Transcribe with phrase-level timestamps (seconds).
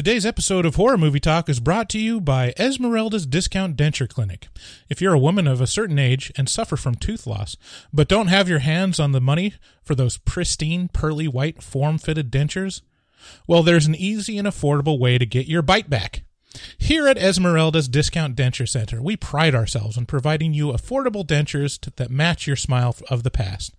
[0.00, 4.48] Today's episode of Horror Movie Talk is brought to you by Esmeralda's Discount Denture Clinic.
[4.88, 7.58] If you're a woman of a certain age and suffer from tooth loss,
[7.92, 9.52] but don't have your hands on the money
[9.84, 12.80] for those pristine, pearly white, form fitted dentures,
[13.46, 16.22] well, there's an easy and affordable way to get your bite back.
[16.78, 22.10] Here at Esmeralda's Discount Denture Center, we pride ourselves on providing you affordable dentures that
[22.10, 23.74] match your smile of the past.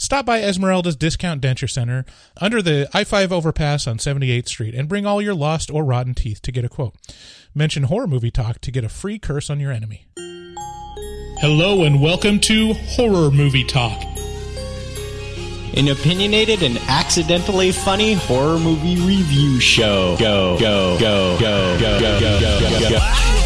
[0.00, 2.04] Stop by Esmeralda's Discount Denture Center
[2.40, 6.14] under the I 5 overpass on 78th Street and bring all your lost or rotten
[6.14, 6.94] teeth to get a quote.
[7.52, 10.06] Mention Horror Movie Talk to get a free curse on your enemy.
[11.40, 14.00] Hello and welcome to Horror Movie Talk.
[15.76, 20.16] An opinionated and accidentally funny horror movie review show.
[20.16, 23.37] Go, go, go, go, go, go, go, go, go, go.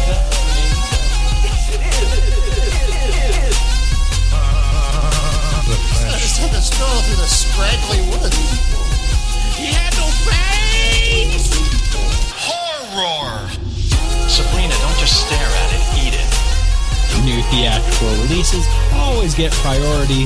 [17.53, 20.25] Theatrical releases always get priority.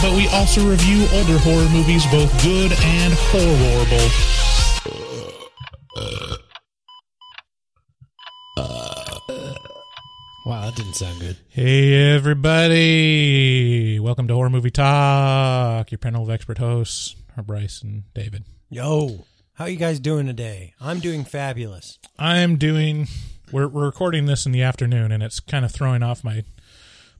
[0.00, 4.08] But we also review older horror movies, both good and horrible.
[10.46, 11.36] Wow, that didn't sound good.
[11.48, 14.00] Hey, everybody.
[14.00, 15.92] Welcome to Horror Movie Talk.
[15.92, 18.46] Your panel of expert hosts are Bryce and David.
[18.70, 20.72] Yo, how you guys doing today?
[20.80, 21.98] I'm doing fabulous.
[22.18, 23.06] I'm doing.
[23.52, 26.44] We're, we're recording this in the afternoon, and it's kind of throwing off my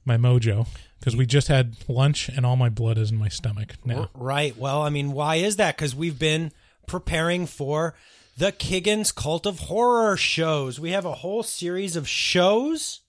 [0.03, 0.67] my mojo
[0.99, 4.09] because we just had lunch, and all my blood is in my stomach now.
[4.15, 4.57] Right.
[4.57, 5.75] Well, I mean, why is that?
[5.77, 6.51] Because we've been
[6.87, 7.95] preparing for
[8.37, 10.79] the Kiggins Cult of Horror shows.
[10.79, 13.01] We have a whole series of shows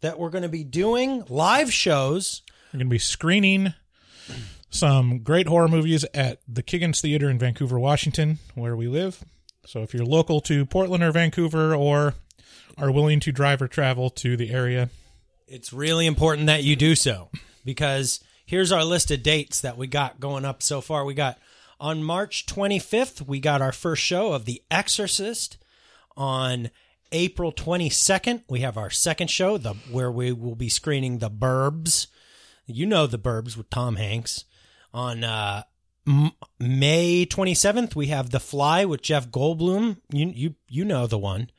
[0.00, 2.42] that we're going to be doing, live shows.
[2.72, 3.74] We're going to be screening
[4.70, 9.24] some great horror movies at the Kiggins Theater in Vancouver, Washington, where we live.
[9.66, 12.14] So if you're local to Portland or Vancouver, or
[12.78, 14.90] are willing to drive or travel to the area,
[15.46, 17.30] It's really important that you do so
[17.64, 21.04] because here's our list of dates that we got going up so far.
[21.04, 21.38] We got
[21.80, 25.58] on March 25th, we got our first show of The Exorcist.
[26.16, 26.70] On
[27.12, 32.08] April 22nd, we have our second show, the where we will be screening The Burbs.
[32.66, 34.44] You know The Burbs with Tom Hanks.
[34.92, 35.62] On uh,
[36.06, 39.98] M- May 27th, we have The Fly with Jeff Goldblum.
[40.10, 41.50] You you you know the one.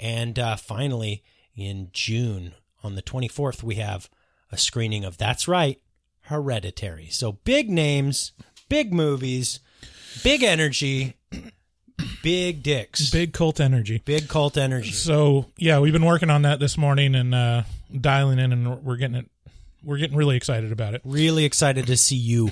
[0.00, 1.22] And uh, finally,
[1.54, 4.08] in June, on the 24th, we have
[4.50, 5.78] a screening of That's Right,
[6.22, 7.08] Hereditary.
[7.10, 8.32] So big names,
[8.68, 9.60] big movies,
[10.24, 11.16] big energy,
[12.22, 14.00] big dicks, big, big cult energy.
[14.04, 14.92] Big cult energy.
[14.92, 17.62] So yeah, we've been working on that this morning and uh,
[17.98, 19.30] dialing in, and we're getting it.
[19.82, 21.02] We're getting really excited about it.
[21.04, 22.50] Really excited to see you.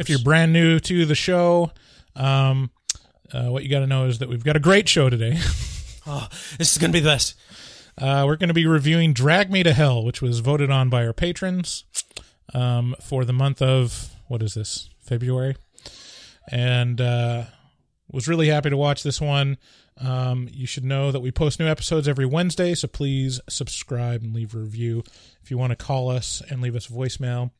[0.00, 1.70] If you're brand new to the show,
[2.16, 2.70] um,
[3.32, 5.38] uh, what you got to know is that we've got a great show today.
[6.10, 7.34] Oh, this is going to be the best.
[7.98, 11.06] Uh, we're going to be reviewing Drag Me to Hell, which was voted on by
[11.06, 11.84] our patrons
[12.54, 15.56] um, for the month of, what is this, February?
[16.50, 17.44] And uh,
[18.10, 19.58] was really happy to watch this one.
[20.00, 24.34] Um, you should know that we post new episodes every Wednesday, so please subscribe and
[24.34, 25.02] leave a review.
[25.42, 27.50] If you want to call us and leave us a voicemail,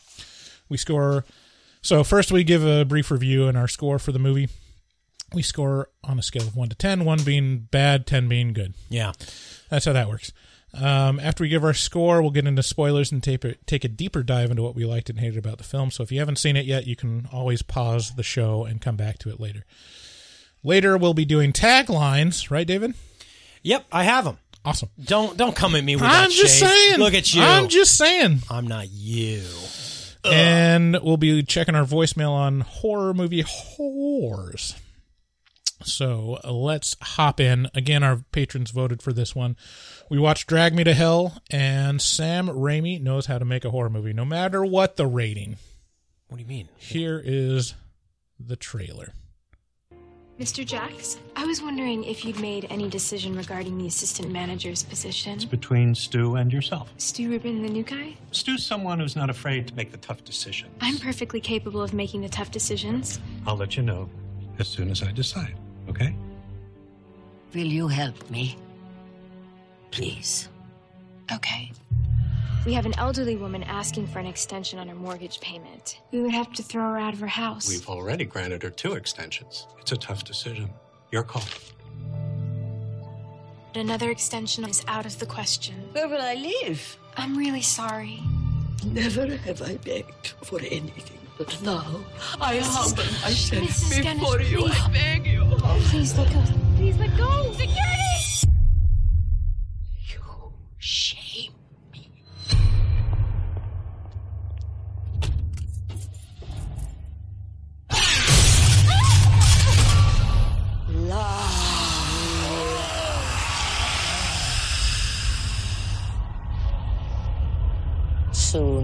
[0.70, 1.26] We score
[1.84, 4.48] so first we give a brief review and our score for the movie.
[5.34, 8.74] We score on a scale of 1 to 10, 1 being bad, 10 being good.
[8.90, 9.12] Yeah.
[9.70, 10.32] That's how that works.
[10.74, 13.90] Um, after we give our score, we'll get into spoilers and take a, take a
[13.90, 15.92] deeper dive into what we liked and hated about the film.
[15.92, 18.96] So if you haven't seen it yet, you can always pause the show and come
[18.96, 19.66] back to it later.
[20.64, 22.94] Later, we'll be doing taglines, right, David?
[23.63, 24.38] Yep, I have them.
[24.66, 24.90] Awesome.
[25.03, 26.68] Don't don't come at me with I'm that just shade.
[26.68, 27.00] saying.
[27.00, 27.41] Look at you.
[27.41, 28.40] I'm just saying.
[28.50, 29.44] I'm not you.
[30.25, 34.75] And we'll be checking our voicemail on horror movie horrors.
[35.84, 37.68] So uh, let's hop in.
[37.73, 39.57] Again, our patrons voted for this one.
[40.09, 43.90] We watched Drag Me to Hell, and Sam Raimi knows how to make a horror
[43.90, 45.58] movie, no matter what the rating.
[46.29, 46.70] What do you mean?
[46.78, 47.76] Here is
[48.40, 49.11] the trailer.
[50.40, 50.66] Mr.
[50.66, 55.34] Jacks, I was wondering if you'd made any decision regarding the assistant manager's position.
[55.34, 56.91] It's between Stu and yourself.
[56.97, 58.18] Stu Rubin, the new guy?
[58.32, 60.72] Stu's someone who's not afraid to make the tough decisions.
[60.82, 63.20] I'm perfectly capable of making the tough decisions.
[63.46, 64.09] I'll let you know
[64.58, 65.56] as soon as I decide,
[65.88, 66.16] okay?
[67.53, 68.58] Will you help me?
[69.91, 70.50] Please.
[71.32, 71.72] Okay.
[72.66, 76.00] We have an elderly woman asking for an extension on her mortgage payment.
[76.12, 77.68] We would have to throw her out of her house.
[77.68, 79.68] We've already granted her two extensions.
[79.82, 80.70] It's a tough decision.
[81.12, 81.44] Your call.
[83.74, 85.76] But another extension is out of the question.
[85.92, 86.98] Where will I live?
[87.18, 88.22] I'm really sorry.
[88.86, 92.02] Never have I begged for anything, but now
[92.40, 94.04] I humble myself Mrs.
[94.04, 94.58] Dennis, before you.
[94.60, 94.80] please.
[94.82, 95.44] I beg you.
[95.90, 96.44] Please let go.
[96.78, 97.52] Please let go.
[97.54, 98.33] Security!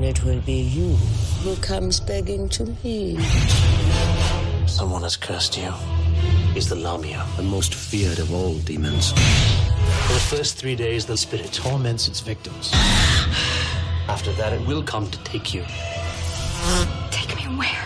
[0.09, 0.95] It will be you
[1.43, 3.15] who comes begging to me.
[4.65, 5.71] Someone has cursed you.
[6.53, 9.11] He's the Lamia, the most feared of all demons.
[9.11, 12.71] For the first three days, the spirit torments its victims.
[14.07, 15.63] After that, it will come to take you
[17.11, 17.85] Take me where?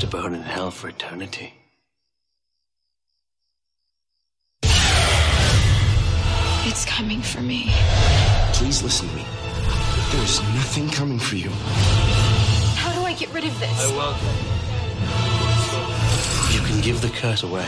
[0.00, 1.52] to burn in hell for eternity.
[6.64, 7.70] It's coming for me.
[8.54, 9.24] Please listen to me.
[10.12, 11.48] There's nothing coming for you.
[12.76, 13.70] How do I get rid of this?
[13.78, 14.28] Oh, welcome.
[16.54, 17.64] You can give the curse away.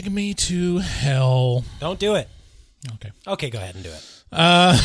[0.00, 1.62] Drag me to hell.
[1.78, 2.26] Don't do it.
[2.94, 3.10] Okay.
[3.26, 4.22] Okay, go ahead and do it.
[4.32, 4.78] Uh,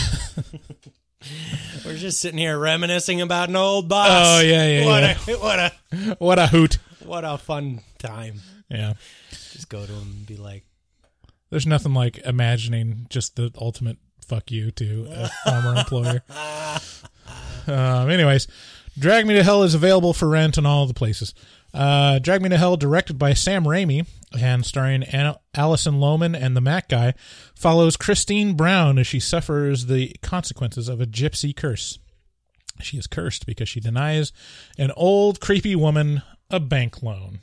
[1.85, 4.09] We're just sitting here reminiscing about an old boss.
[4.12, 5.33] Oh, yeah, yeah, what yeah.
[5.33, 6.79] A, what a what a hoot.
[7.06, 8.41] what a fun time.
[8.69, 8.95] Yeah.
[9.53, 10.65] Just go to him and be like,
[11.50, 16.23] There's nothing like imagining just the ultimate fuck you to a former employer.
[17.68, 18.47] Um, anyways,
[19.00, 21.33] Drag Me to Hell is available for rent in all the places.
[21.75, 24.07] Uh, Drag Me to Hell, directed by Sam Raimi
[24.39, 27.13] and starring Anna- Alison Lohman and the Mac guy,
[27.54, 32.00] follows Christine Brown as she suffers the consequences of a gypsy curse.
[32.81, 34.31] She is cursed because she denies
[34.77, 37.39] an old, creepy woman a bank loan.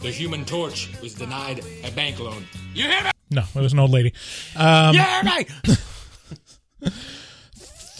[0.00, 2.46] The Human Torch was denied a bank loan.
[2.72, 3.10] You hear me?
[3.30, 4.12] No, it was an old lady.
[4.56, 5.50] Um, Yeah, right.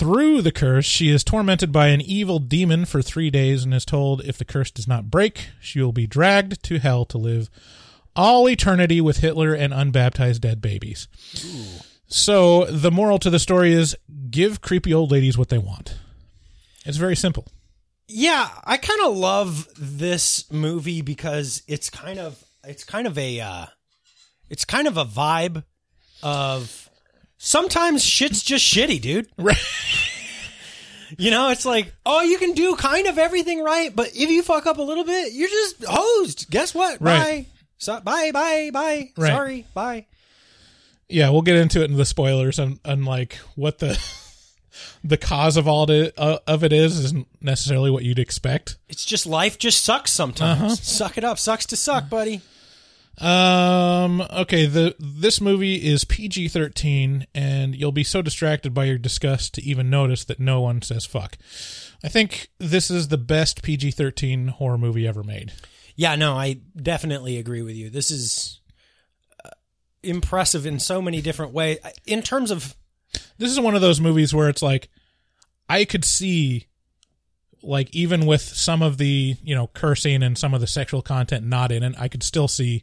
[0.00, 3.84] Through the curse, she is tormented by an evil demon for three days and is
[3.84, 7.50] told if the curse does not break, she will be dragged to hell to live
[8.16, 11.06] all eternity with Hitler and unbaptized dead babies.
[12.06, 13.94] So the moral to the story is
[14.30, 15.98] give creepy old ladies what they want.
[16.86, 17.46] It's very simple.
[18.08, 23.40] Yeah, I kind of love this movie because it's kind of it's kind of a
[23.40, 23.66] uh,
[24.48, 25.62] it's kind of a vibe
[26.22, 26.89] of
[27.40, 29.28] sometimes shit's just shitty, dude.
[31.18, 34.44] You know, it's like, oh, you can do kind of everything right, but if you
[34.44, 36.48] fuck up a little bit, you're just hosed.
[36.50, 37.00] Guess what?
[37.00, 37.18] Right.
[37.18, 37.46] Bye.
[37.78, 39.10] So, bye, bye, bye.
[39.16, 39.28] Right.
[39.32, 40.06] Sorry, bye.
[41.08, 44.00] Yeah, we'll get into it in the spoilers and, and like what the
[45.04, 48.76] the cause of all the, uh, of it is isn't necessarily what you'd expect.
[48.88, 50.62] It's just life just sucks sometimes.
[50.62, 50.74] Uh-huh.
[50.76, 51.38] Suck it up.
[51.38, 52.40] Sucks to suck, buddy.
[53.18, 54.22] Um.
[54.30, 54.66] Okay.
[54.66, 59.62] The this movie is PG thirteen, and you'll be so distracted by your disgust to
[59.62, 61.36] even notice that no one says fuck.
[62.02, 65.52] I think this is the best PG thirteen horror movie ever made.
[65.96, 67.90] Yeah, no, I definitely agree with you.
[67.90, 68.60] This is
[69.44, 69.50] uh,
[70.02, 71.78] impressive in so many different ways.
[72.06, 72.74] In terms of
[73.36, 74.88] This is one of those movies where it's like
[75.68, 76.68] I could see,
[77.62, 81.44] like even with some of the you know cursing and some of the sexual content
[81.46, 82.82] not in it, I could still see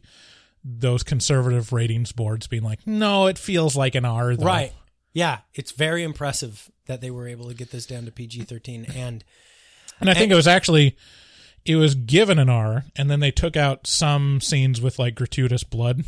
[0.64, 4.34] those conservative ratings boards being like, no, it feels like an R.
[4.36, 4.44] Though.
[4.44, 4.72] right,
[5.12, 8.84] yeah, it's very impressive that they were able to get this down to PG thirteen.
[8.94, 9.24] And
[10.00, 10.96] And I think it was actually
[11.64, 15.64] it was given an R, and then they took out some scenes with like gratuitous
[15.64, 16.04] blood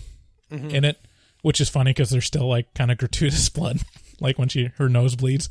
[0.50, 0.73] Mhm.
[0.73, 0.99] in it,
[1.43, 3.81] which is funny because there's still like kind of gratuitous blood,
[4.21, 5.49] like when she her nose bleeds.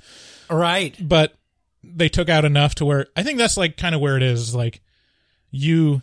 [0.49, 0.95] Right.
[0.99, 1.35] But
[1.83, 4.53] they took out enough to where I think that's like kind of where it is.
[4.55, 4.81] Like
[5.51, 6.01] you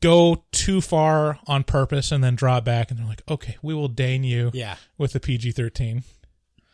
[0.00, 3.74] go too far on purpose and then draw it back, and they're like, okay, we
[3.74, 4.76] will deign you, Yeah.
[4.96, 6.02] with the PG thirteen.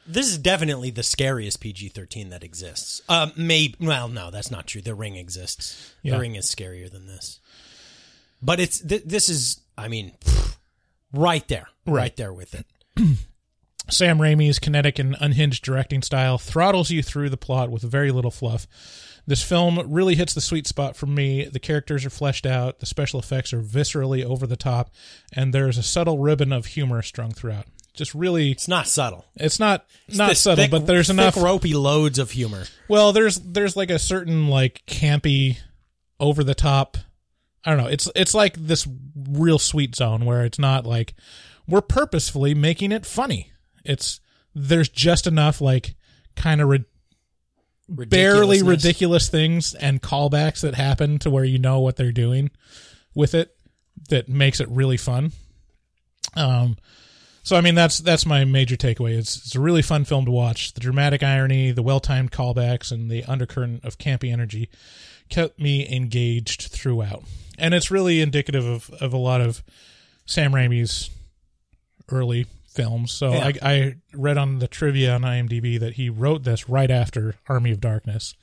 [0.06, 3.00] this is definitely the scariest PG thirteen that exists.
[3.08, 4.82] Uh, maybe well, no, that's not true.
[4.82, 5.94] The Ring exists.
[6.02, 6.12] Yeah.
[6.14, 7.40] The Ring is scarier than this.
[8.42, 10.56] But it's th- this is, I mean, pfft,
[11.14, 12.16] right there, right, Right.
[12.16, 12.66] there with it.
[13.90, 18.30] Sam Raimi's kinetic and unhinged directing style throttles you through the plot with very little
[18.30, 18.66] fluff.
[19.26, 21.44] This film really hits the sweet spot for me.
[21.44, 24.90] The characters are fleshed out, the special effects are viscerally over the top,
[25.32, 27.66] and there's a subtle ribbon of humor strung throughout.
[27.94, 28.50] just really.
[28.50, 29.24] It's not subtle.
[29.36, 32.64] It's not It's not subtle, thick- but there's enough ropey loads of humor.
[32.88, 35.58] Well, there's there's like a certain like campy,
[36.20, 36.96] over the top.
[37.64, 37.88] I don't know.
[37.88, 38.86] It's it's like this
[39.16, 41.14] real sweet zone where it's not like
[41.66, 43.52] we're purposefully making it funny.
[43.84, 44.20] It's
[44.54, 45.94] there's just enough like
[46.36, 46.84] kind of ri-
[47.88, 52.50] barely ridiculous things and callbacks that happen to where you know what they're doing
[53.14, 53.56] with it
[54.08, 55.32] that makes it really fun.
[56.36, 56.76] Um,
[57.42, 59.18] so I mean that's that's my major takeaway.
[59.18, 60.72] It's it's a really fun film to watch.
[60.72, 64.70] The dramatic irony, the well timed callbacks, and the undercurrent of campy energy
[65.28, 67.24] kept me engaged throughout.
[67.58, 69.62] And it's really indicative of, of a lot of
[70.26, 71.10] Sam Raimi's
[72.10, 73.12] early films.
[73.12, 73.52] So Yeah.
[73.62, 77.70] I, I read on the trivia on IMDb that he wrote this right after Army
[77.70, 78.34] of Darkness,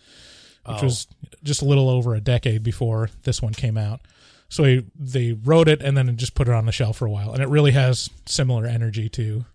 [0.66, 0.84] which Oh.
[0.86, 1.08] was
[1.44, 4.02] just a little over a decade before this one came out.
[4.50, 7.10] So he, they wrote it and then just put it on the shelf for a
[7.12, 9.46] while, and it really has similar energy to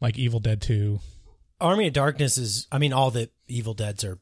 [0.00, 1.00] like Evil Dead Two.
[1.60, 2.68] Army of Darkness is.
[2.70, 4.18] I mean, all the Evil Deads are.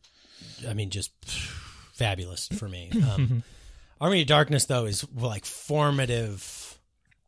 [0.67, 1.11] I mean, just
[1.93, 2.91] fabulous for me.
[3.11, 3.43] Um,
[4.01, 6.64] Army of Darkness though is like formative,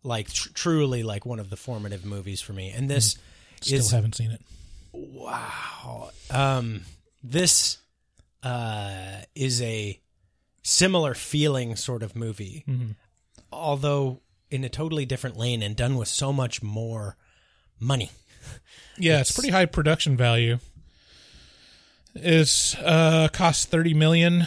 [0.06, 2.70] like tr- truly like one of the formative movies for me.
[2.70, 3.16] And this
[3.60, 4.40] Still is haven't seen it.
[4.92, 6.10] wow.
[6.30, 6.82] Um,
[7.22, 7.78] this
[8.42, 10.00] uh, is a
[10.62, 12.94] similar feeling sort of movie, Mhm.
[13.52, 14.20] although
[14.50, 17.16] in a totally different lane and done with so much more
[17.80, 18.10] money.
[18.98, 20.58] Yeah, it's, pretty high production value.
[22.14, 24.46] It's uh cost thirty million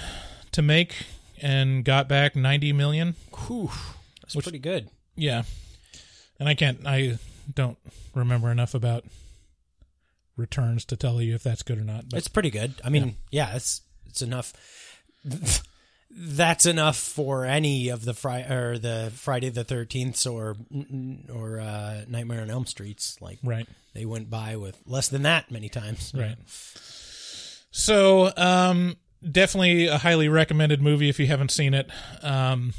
[0.54, 0.96] to make
[1.42, 3.16] and got back ninety million.
[3.48, 3.70] Whew,
[4.22, 4.90] that's pretty good.
[5.20, 5.44] Yeah,
[6.40, 6.86] and I can't.
[6.86, 7.20] I
[7.54, 7.78] don't
[8.16, 9.04] remember enough about
[10.36, 12.10] returns to tell you if that's good or not.
[12.10, 12.76] But it's pretty good.
[12.84, 14.54] I mean, yeah, it's it's enough.
[16.12, 20.56] That's enough for any of the Fri or the Friday the Thirteenth or
[21.32, 23.22] or uh, Nightmare on Elm Streets.
[23.22, 23.68] Like, Right.
[23.94, 26.12] They went by with less than that many times.
[26.16, 26.36] Right.
[27.72, 28.98] So, um,
[29.30, 31.92] definitely a highly recommended movie if you haven't seen it.
[32.24, 32.74] Um,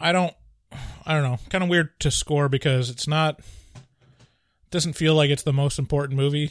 [0.00, 0.32] I don't,
[1.06, 3.40] I don't know, kind of weird to score because it's not,
[4.70, 6.50] doesn't feel like it's the most important movie.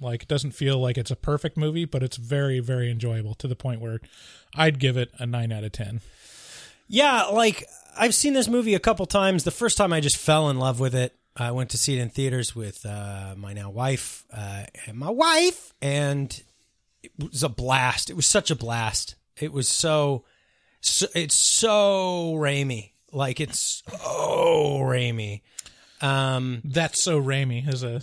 [0.00, 3.48] Like, it doesn't feel like it's a perfect movie, but it's very, very enjoyable to
[3.48, 4.00] the point where
[4.54, 6.00] I'd give it a nine out of 10.
[6.88, 7.64] Yeah, like
[7.96, 9.44] I've seen this movie a couple times.
[9.44, 11.14] The first time I just fell in love with it.
[11.36, 15.10] I went to see it in theaters with uh, my now wife uh, and my
[15.10, 16.42] wife, and
[17.02, 18.08] it was a blast.
[18.08, 19.16] It was such a blast.
[19.38, 20.24] It was so,
[20.80, 22.92] so it's so Raimi.
[23.12, 25.42] Like it's oh Raimi.
[26.00, 28.02] Um, That's so Raimi is a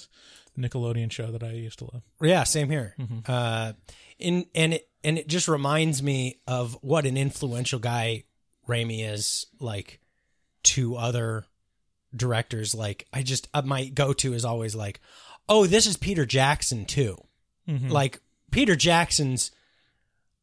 [0.57, 2.03] Nickelodeon show that I used to love.
[2.21, 2.95] yeah, same here.
[3.25, 3.73] Uh,
[4.19, 8.23] in and it and it just reminds me of what an influential guy
[8.67, 9.99] Raimi is like
[10.63, 11.45] to other
[12.15, 12.73] directors.
[12.75, 14.99] Like I just uh, my go to is always like,
[15.49, 17.17] oh, this is Peter Jackson too.
[17.67, 17.89] Mhm.
[17.91, 19.51] Like Peter Jackson's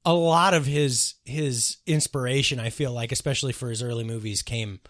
[0.05, 2.59] a lot of his his inspiration.
[2.61, 4.81] I feel like, especially for his early movies, came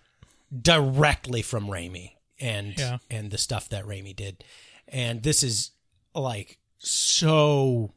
[0.63, 2.99] directly from Raimi and Yeah.
[3.11, 4.45] and the stuff that Raimi did.
[4.89, 5.71] And this is
[6.15, 7.93] like so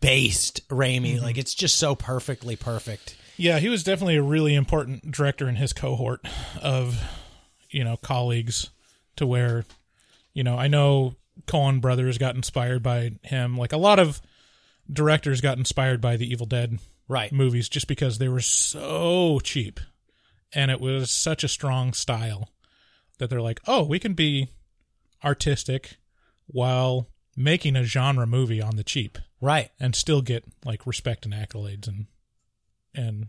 [0.00, 1.14] based Raimi.
[1.16, 1.24] Mm-hmm.
[1.24, 3.16] Like it's just so perfectly perfect.
[3.36, 6.20] Yeah, he was definitely a really important director in his cohort
[6.60, 7.00] of,
[7.70, 8.68] you know, colleagues
[9.16, 9.64] to where,
[10.34, 11.14] you know, I know
[11.46, 13.56] Coen brothers got inspired by him.
[13.56, 14.20] Like a lot of
[14.92, 16.78] directors got inspired by the Evil Dead
[17.08, 17.32] Right.
[17.32, 19.80] movies just because they were so cheap
[20.52, 22.50] and it was such a strong style
[23.18, 24.48] that they're like, "Oh, we can be
[25.24, 25.96] artistic
[26.46, 29.70] while making a genre movie on the cheap." Right.
[29.78, 32.06] And still get like respect and accolades and
[32.94, 33.28] and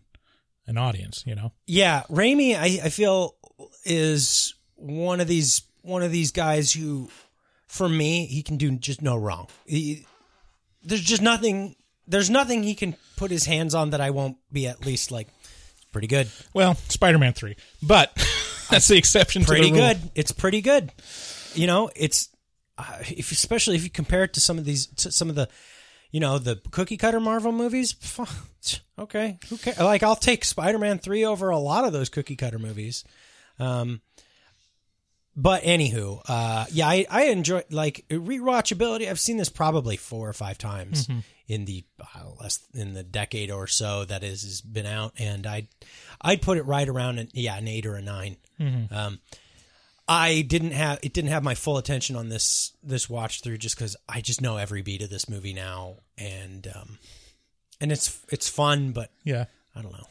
[0.67, 1.51] an audience, you know.
[1.67, 3.35] Yeah, Raimi, I, I feel
[3.83, 7.09] is one of these one of these guys who,
[7.67, 9.47] for me, he can do just no wrong.
[9.65, 10.05] He,
[10.83, 11.75] there's just nothing.
[12.07, 15.27] There's nothing he can put his hands on that I won't be at least like
[15.91, 16.29] pretty good.
[16.53, 17.55] Well, Spider-Man 3.
[17.83, 18.11] But
[18.69, 19.87] that's the exception Pretty to the rule.
[19.89, 20.11] good.
[20.15, 20.91] It's pretty good.
[21.53, 22.29] You know, it's
[22.77, 25.47] uh, if especially if you compare it to some of these to some of the
[26.11, 27.95] you know the cookie cutter Marvel movies.
[28.99, 29.79] Okay, who cares?
[29.79, 33.03] Like I'll take Spider-Man 3 over a lot of those cookie cutter movies.
[33.57, 34.01] Um
[35.35, 39.09] but anywho, uh, yeah, I, I enjoy like rewatchability.
[39.09, 41.23] I've seen this probably four or five times Mhm.
[41.47, 45.47] in the uh, less in the decade or so that is has been out, and
[45.47, 45.67] I
[46.21, 48.91] I'd put it right around an, yeah an eight or a 9 Mhm.
[48.91, 49.19] Um,
[50.07, 53.75] I didn't have it didn't have my full attention on this this watch through just
[53.75, 56.99] because I just know every beat of this movie now, and um,
[57.79, 59.45] and it's it's fun, but Yeah.
[59.73, 60.07] I don't know.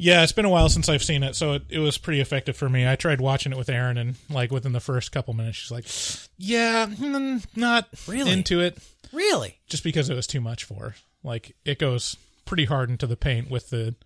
[0.00, 2.56] Yeah, it's been a while since I've seen it, so it, it was pretty effective
[2.56, 2.88] for me.
[2.88, 5.86] I tried watching it with Aaron, and like within the first couple minutes, she's like,
[6.38, 8.30] "Yeah, mm, not Really?
[8.30, 8.78] into it,"
[9.12, 9.58] Really?
[9.68, 10.94] just because it was too much for her.
[11.24, 13.96] Like it goes pretty hard into the paint with the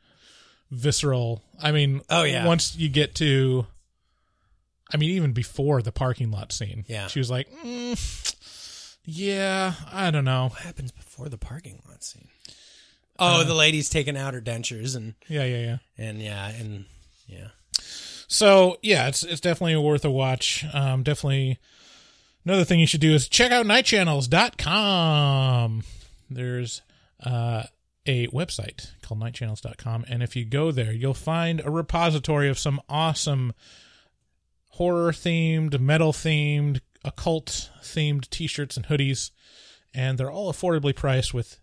[0.70, 1.42] visceral.
[1.60, 2.46] I mean, Oh, yeah.
[2.46, 3.66] Once you get to,
[4.90, 7.08] I mean, even before the parking lot scene, Yeah.
[7.08, 8.34] she was like, mm,
[9.04, 12.28] "Yeah, I don't know." What happens before the parking lot scene?
[13.18, 15.76] Oh, the lady's taking out her dentures and Yeah, yeah, yeah.
[15.98, 16.84] and yeah and
[17.26, 17.48] yeah.
[18.28, 20.64] So yeah, it's it's definitely worth a watch.
[20.72, 21.58] Um, definitely
[22.44, 25.82] another thing you should do is check out nightchannels.com.
[26.30, 26.82] There's
[27.24, 27.64] uh,
[28.06, 32.80] a website called nightchannels.com, and if you go there, you'll find a repository of some
[32.88, 33.52] awesome
[34.70, 39.30] horror themed, metal themed, occult themed t-shirts and hoodies,
[39.94, 41.58] and they're all affordably priced with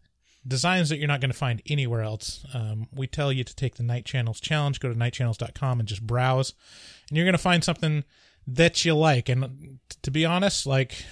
[0.48, 2.46] designs that you're not going to find anywhere else.
[2.54, 6.06] Um, we tell you to take the Night Channels challenge, go to nightchannels.com and just
[6.06, 6.54] browse,
[7.10, 8.04] and you're going to find something
[8.48, 9.30] that you like.
[9.30, 11.06] And to be honest, like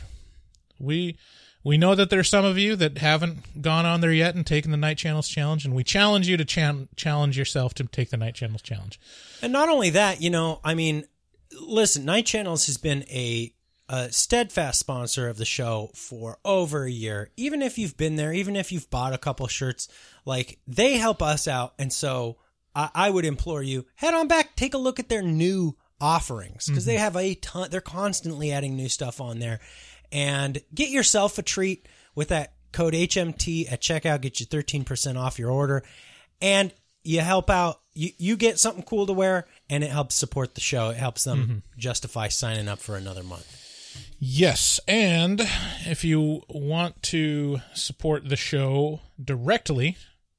[0.79, 1.17] we
[1.63, 4.71] we know that there's some of you that haven't gone on there yet and taken
[4.71, 8.17] the Night Channels challenge, and we challenge you to chan- challenge yourself to take the
[8.17, 8.99] Night Channels challenge.
[9.41, 11.05] And not only that, you know, I mean,
[11.59, 13.53] listen, Night Channels has been a,
[13.89, 17.31] a steadfast sponsor of the show for over a year.
[17.37, 19.87] Even if you've been there, even if you've bought a couple shirts,
[20.25, 21.73] like they help us out.
[21.79, 22.37] And so
[22.75, 26.67] I, I would implore you, head on back, take a look at their new offerings
[26.67, 27.03] because they mm-hmm.
[27.03, 29.59] have a ton, they're constantly adding new stuff on there.
[30.11, 35.39] And get yourself a treat with that code HMT at checkout, get you 13% off
[35.39, 35.83] your order.
[36.41, 40.55] And you help out you, you get something cool to wear and it helps support
[40.55, 41.57] the show it helps them mm-hmm.
[41.77, 43.66] justify signing up for another month
[44.19, 45.41] Yes, and
[45.85, 49.97] if you want to support the show directly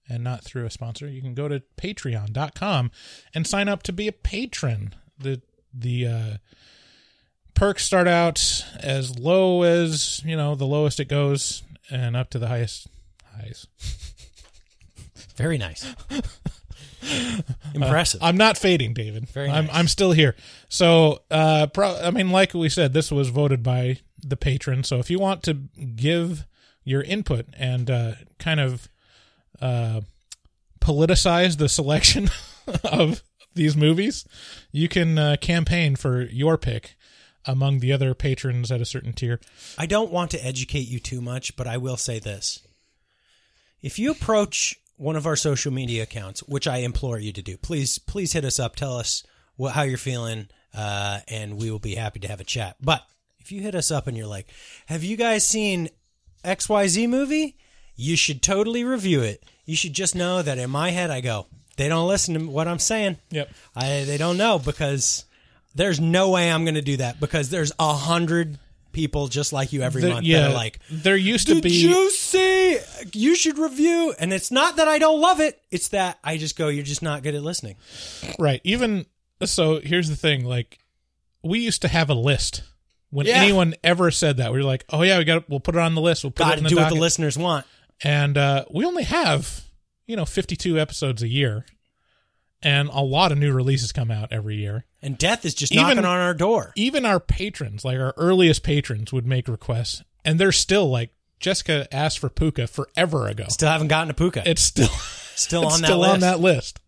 [0.09, 2.91] and not through a sponsor, you can go to patreon.com
[3.35, 4.95] and sign up to be a patron.
[5.19, 6.37] The the uh
[7.55, 12.39] perks start out as low as, you know, the lowest it goes and up to
[12.39, 12.87] the highest
[13.37, 13.67] highs.
[15.37, 15.95] very nice
[17.75, 19.29] impressive I'm not fading, David.
[19.29, 19.69] Very I'm.
[19.73, 20.35] I'm still here.
[20.69, 24.85] So, uh, pro- I mean, like we said, this was voted by the patron.
[24.85, 26.47] So, if you want to give
[26.85, 28.89] your input and uh, kind of
[29.61, 30.01] uh,
[30.81, 32.31] politicize the selection
[32.85, 33.23] of
[33.55, 34.27] these movies,
[34.73, 36.97] you can uh, campaign for your pick
[37.45, 39.41] among the other patrons at a certain tier.
[39.79, 42.61] i don't want to educate you too much but i will say this
[43.81, 47.57] if you approach one of our social media accounts which i implore you to do.
[47.57, 48.77] Please please hit us up.
[48.77, 49.23] Tell us
[49.57, 52.77] what, how you're feeling uh, and we will be happy to have a chat.
[52.81, 53.03] But
[53.39, 54.49] if you hit us up and you're like
[54.87, 55.89] have you guys seen
[56.45, 57.57] xyz movie?
[57.97, 59.45] You should totally review it.
[59.65, 62.69] You should just know that in my head i go they don't listen to what
[62.69, 63.19] i'm saying.
[63.31, 63.51] Yep.
[63.75, 65.25] I they don't know because
[65.75, 68.59] there's no way I'm going to do that because there's a hundred
[68.93, 71.65] people just like you every The- month yeah, that are like, there used to "Did
[71.65, 72.79] be you see?
[73.13, 76.57] You should review." And it's not that I don't love it; it's that I just
[76.57, 77.77] go, "You're just not good at listening."
[78.39, 78.61] Right.
[78.65, 79.07] Even
[79.45, 80.79] so, here's the thing: like,
[81.43, 82.63] we used to have a list.
[83.11, 83.37] When Yeah.
[83.43, 85.49] anyone ever said that, we were like, "Oh yeah, we got.
[85.49, 86.25] We'll put it on the list.
[86.25, 87.67] We'll put Got it to in the do what the listeners want.
[88.05, 89.63] And uh, we only have,
[90.07, 91.65] you know, 52 episodes a year,
[92.63, 94.85] and a lot of new releases come out every year.
[95.03, 96.73] And death is just Even- knocking on our door.
[96.77, 101.87] Even our patrons, like our earliest patrons, would make requests, and they're still like Jessica
[101.95, 103.45] asked for Puka forever ago.
[103.49, 104.43] Still haven't gotten a puka.
[104.45, 104.89] It's still
[105.37, 106.13] still it's on that still list.
[106.15, 106.81] on that list.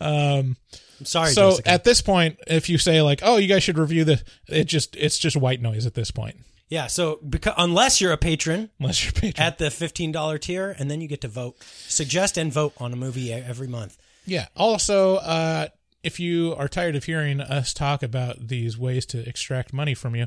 [0.00, 0.56] Um,
[1.00, 1.70] I'm sorry, so Jessica.
[1.70, 4.94] at this point, if you say like, "Oh, you guys should review this," it just
[4.96, 6.36] it's just white noise at this point.
[6.68, 6.86] yeah.
[6.86, 9.46] So because unless you're a patron, Unless you're a patron.
[9.46, 11.56] at the fifteen dollar tier, and then you get to vote,
[11.88, 13.96] suggest and vote on a movie every month.
[14.26, 14.46] Yeah.
[14.56, 15.68] Also, uh,
[16.04, 20.14] if you are tired of hearing us talk about these ways to extract money from
[20.14, 20.26] you,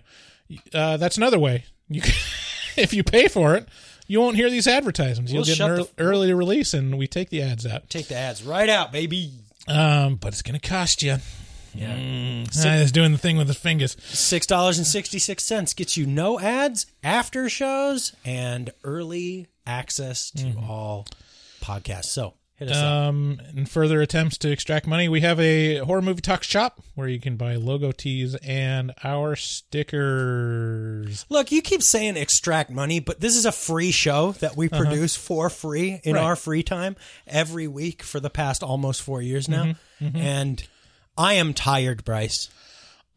[0.73, 1.65] uh, that's another way.
[1.87, 2.13] You can,
[2.77, 3.67] if you pay for it,
[4.07, 5.31] you won't hear these advertisements.
[5.31, 7.89] You'll We'll get an shut the- early release, and we take the ads out.
[7.89, 9.31] Take the ads right out, baby.
[9.67, 11.17] Um, but it's going to cost you.
[11.75, 11.95] Yeah.
[11.95, 13.95] Mm, he's doing the thing with his fingers.
[14.01, 20.31] Six dollars and sixty six cents gets you no ads, after shows, and early access
[20.31, 21.05] to all
[21.61, 22.05] podcasts.
[22.05, 22.83] So hit us up.
[23.09, 27.07] Um, in further attempts to extract money, we have a horror movie talk shop where
[27.07, 31.25] you can buy logo tees and our stickers.
[31.29, 35.15] Look, you keep saying extract money, but this is a free show that we produce
[35.15, 36.23] for free in Uh-huh.
[36.23, 36.23] Right.
[36.29, 36.95] our free time
[37.27, 39.75] every week for the past almost four years now.
[40.01, 40.63] Mm-hmm, And
[41.17, 42.49] I am tired, Bryce.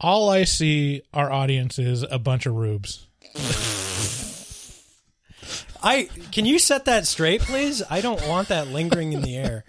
[0.00, 3.07] All I see our audience is a bunch of rubes.
[5.83, 7.83] I can you set that straight, please?
[7.88, 9.64] I don't want that lingering in the air.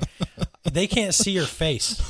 [0.72, 2.02] they can't see your face.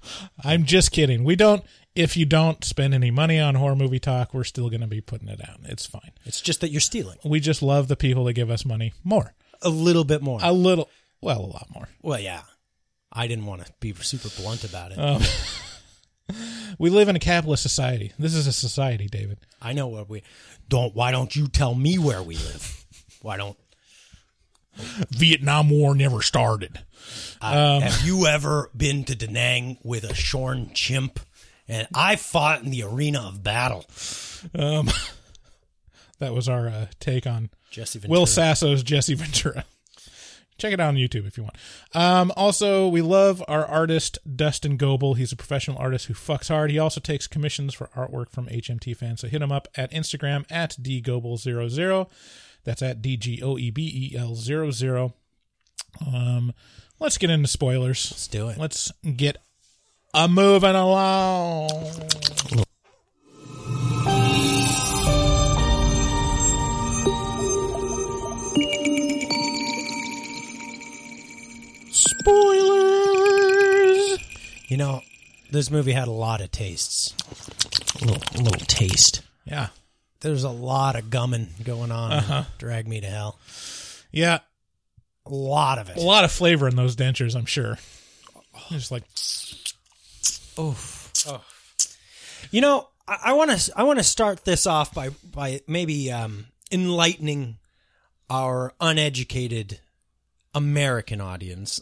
[0.44, 1.24] I'm just kidding.
[1.24, 1.64] We don't.
[1.94, 5.00] If you don't spend any money on horror movie talk, we're still going to be
[5.00, 5.60] putting it out.
[5.64, 6.12] It's fine.
[6.26, 9.32] It's just that you're stealing We just love the people that give us money more,
[9.62, 10.38] a little bit more.
[10.42, 10.90] a little,
[11.22, 11.88] well, a lot more.
[12.02, 12.42] well, yeah.
[13.10, 14.98] I didn't want to be super blunt about it.
[14.98, 15.22] Um,
[16.78, 18.12] we live in a capitalist society.
[18.18, 19.38] This is a society, David.
[19.62, 20.22] I know where we
[20.68, 20.94] don't.
[20.94, 22.84] Why don't you tell me where we live?
[23.26, 23.58] Why don't?
[25.10, 26.78] Vietnam War never started.
[27.40, 31.18] Uh, have you ever been to Da Nang with a shorn chimp?
[31.66, 33.84] And I fought in the arena of battle.
[34.54, 34.88] Um,
[36.20, 38.20] that was our uh, take on Jesse Ventura.
[38.20, 39.64] Will Sasso's Jesse Ventura.
[40.58, 41.56] Check it out on YouTube if you want.
[41.94, 45.14] Um, also, we love our artist Dustin Goebel.
[45.14, 46.70] He's a professional artist who fucks hard.
[46.70, 49.20] He also takes commissions for artwork from HMT fans.
[49.20, 52.06] So hit him up at Instagram at dgoebel00.
[52.66, 55.14] That's at D G O E B E L 00.
[56.04, 56.52] Um,
[56.98, 58.10] let's get into spoilers.
[58.10, 58.58] Let's do it.
[58.58, 59.38] Let's get
[60.12, 61.68] a moving along.
[71.92, 74.18] Spoilers.
[74.66, 75.02] You know,
[75.52, 77.14] this movie had a lot of tastes.
[78.02, 79.22] A little, a little taste.
[79.44, 79.68] Yeah.
[80.26, 82.12] There's a lot of gumming going on.
[82.12, 82.44] Uh-huh.
[82.58, 83.38] Drag me to hell.
[84.10, 84.40] Yeah.
[85.24, 85.96] A lot of it.
[85.96, 87.78] A lot of flavor in those dentures, I'm sure.
[88.70, 89.04] Just like
[90.58, 91.12] Oof.
[92.50, 96.46] You know, I want to I want to start this off by by maybe um,
[96.72, 97.58] enlightening
[98.28, 99.78] our uneducated
[100.56, 101.80] American audience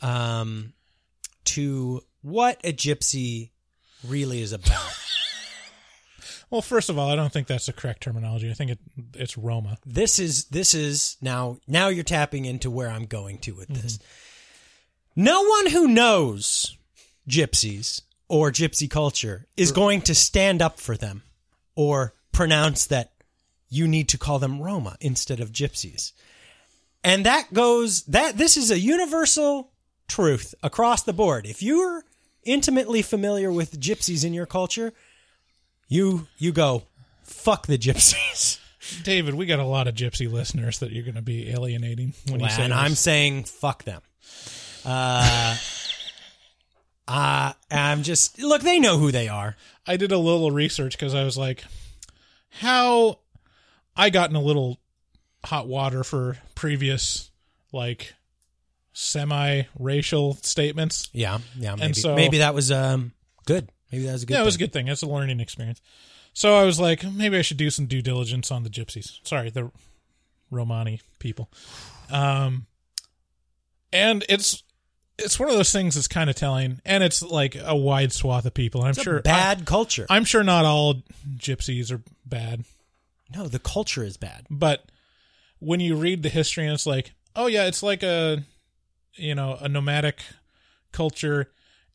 [0.00, 0.72] um,
[1.44, 3.50] to what a gypsy
[4.02, 4.96] really is about.
[6.50, 8.50] Well, first of all, I don't think that's the correct terminology.
[8.50, 8.78] I think it
[9.14, 9.78] it's Roma.
[9.84, 13.98] this is this is now now you're tapping into where I'm going to with this.
[13.98, 15.24] Mm-hmm.
[15.24, 16.76] No one who knows
[17.28, 21.22] gypsies or gypsy culture is going to stand up for them
[21.74, 23.12] or pronounce that
[23.68, 26.12] you need to call them Roma instead of gypsies.
[27.04, 29.70] And that goes that this is a universal
[30.08, 31.46] truth across the board.
[31.46, 32.04] If you're
[32.44, 34.92] intimately familiar with gypsies in your culture,
[35.88, 36.84] you you go
[37.24, 38.58] fuck the gypsies.
[39.04, 42.40] David, we got a lot of gypsy listeners that you're going to be alienating when
[42.40, 42.78] you say and this.
[42.78, 44.00] I'm saying fuck them.
[44.84, 45.56] Uh,
[47.08, 48.62] uh, I'm just look.
[48.62, 49.56] They know who they are.
[49.86, 51.64] I did a little research because I was like,
[52.50, 53.18] how
[53.96, 54.78] I got in a little
[55.44, 57.30] hot water for previous
[57.72, 58.14] like
[58.92, 61.08] semi-racial statements.
[61.12, 61.76] Yeah, yeah.
[61.76, 63.12] Maybe, so- maybe that was um
[63.46, 63.68] good.
[63.90, 64.34] Maybe that was a good.
[64.34, 64.66] yeah, it was a thing.
[64.66, 64.88] good thing.
[64.88, 65.80] It's a learning experience.
[66.32, 69.18] So I was like, maybe I should do some due diligence on the gypsies.
[69.26, 69.70] Sorry, the
[70.50, 71.50] Romani people.
[72.10, 72.66] Um,
[73.92, 74.62] and it's
[75.18, 78.46] it's one of those things that's kind of telling, and it's like a wide swath
[78.46, 78.82] of people.
[78.82, 80.06] I'm It's a sure bad culture.
[80.08, 81.02] I'm sure not all
[81.36, 82.64] gypsies are bad,
[83.34, 84.46] no, the culture is bad.
[84.50, 84.84] but
[85.58, 88.44] when you read the history and it's like, oh yeah, it's like a
[89.14, 90.20] you know a nomadic
[90.92, 91.50] culture,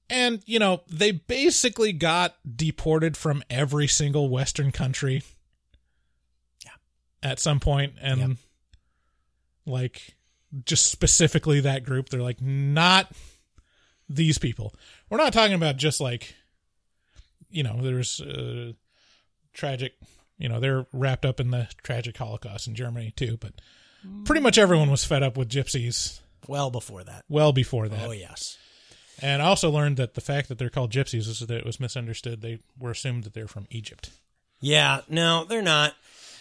[0.10, 5.24] and you know they basically got deported from every single Western country.
[6.64, 6.72] Yeah.
[7.22, 8.30] At some point, and Yep.
[9.66, 10.16] like
[10.66, 13.12] just specifically that group, they're like not
[14.10, 14.74] these people.
[15.10, 16.36] We're not talking about just like
[17.50, 18.74] you know there's uh,
[19.54, 19.94] tragic
[20.38, 23.54] you know they're wrapped up in the tragic holocaust in germany too but
[24.26, 27.24] pretty much everyone was fed up with gypsies Well before that.
[27.30, 28.58] well before that Oh yes.
[29.24, 31.80] And i also learned that the fact that they're called gypsies is that it was
[31.80, 34.12] misunderstood they were assumed that they're from egypt
[34.62, 35.02] Yeah.
[35.10, 35.94] No, they're not.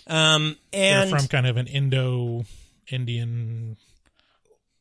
[0.06, 2.44] Um, and they're from kind of an indo
[2.90, 3.76] indian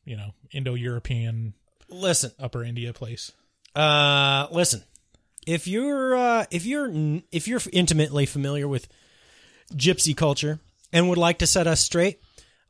[0.04, 1.54] you know indo-european
[1.88, 3.32] listen, upper india place
[3.74, 4.82] Uh, listen,
[5.46, 6.90] if you're uh, if you're
[7.32, 8.86] if you're intimately familiar with
[9.74, 10.58] gypsy culture
[10.92, 12.20] and would like to set us straight,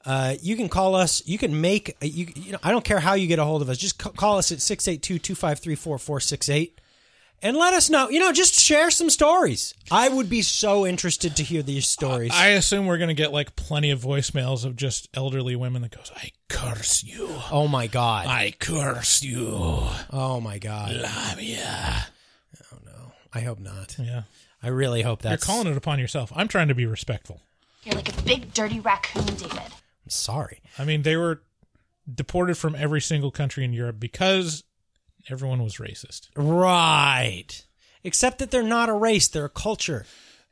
[0.05, 1.23] uh, you can call us.
[1.27, 2.27] You can make you.
[2.35, 3.79] You know, I don't care how you get a hold of us.
[3.79, 6.73] Just call us at 682-253-4468
[7.43, 8.09] and let us know.
[8.09, 9.75] You know, just share some stories.
[9.91, 12.31] I would be so interested to hear these stories.
[12.33, 15.97] i assume we're going to get like plenty of voicemails of just elderly women that
[15.97, 18.27] goes i curse you oh my god.
[18.27, 19.49] i curse you
[20.11, 20.93] oh my god.
[20.93, 22.07] Lamia.
[22.73, 23.13] Oh no.
[23.33, 23.97] I hope not.
[23.99, 24.23] yeah
[24.63, 25.47] I really hope that's.
[25.47, 26.33] You're calling it upon yourself.
[26.37, 27.41] I'm trying to be respectful.
[27.83, 29.61] You're like a big dirty raccoon, David.
[30.05, 30.61] I'm sorry.
[30.79, 31.43] I mean, they were
[32.13, 34.65] deported from every single country in Europe because
[35.31, 36.29] everyone was racist.
[36.37, 37.65] Right.
[38.05, 40.07] Except that they're not a race; they're a culture.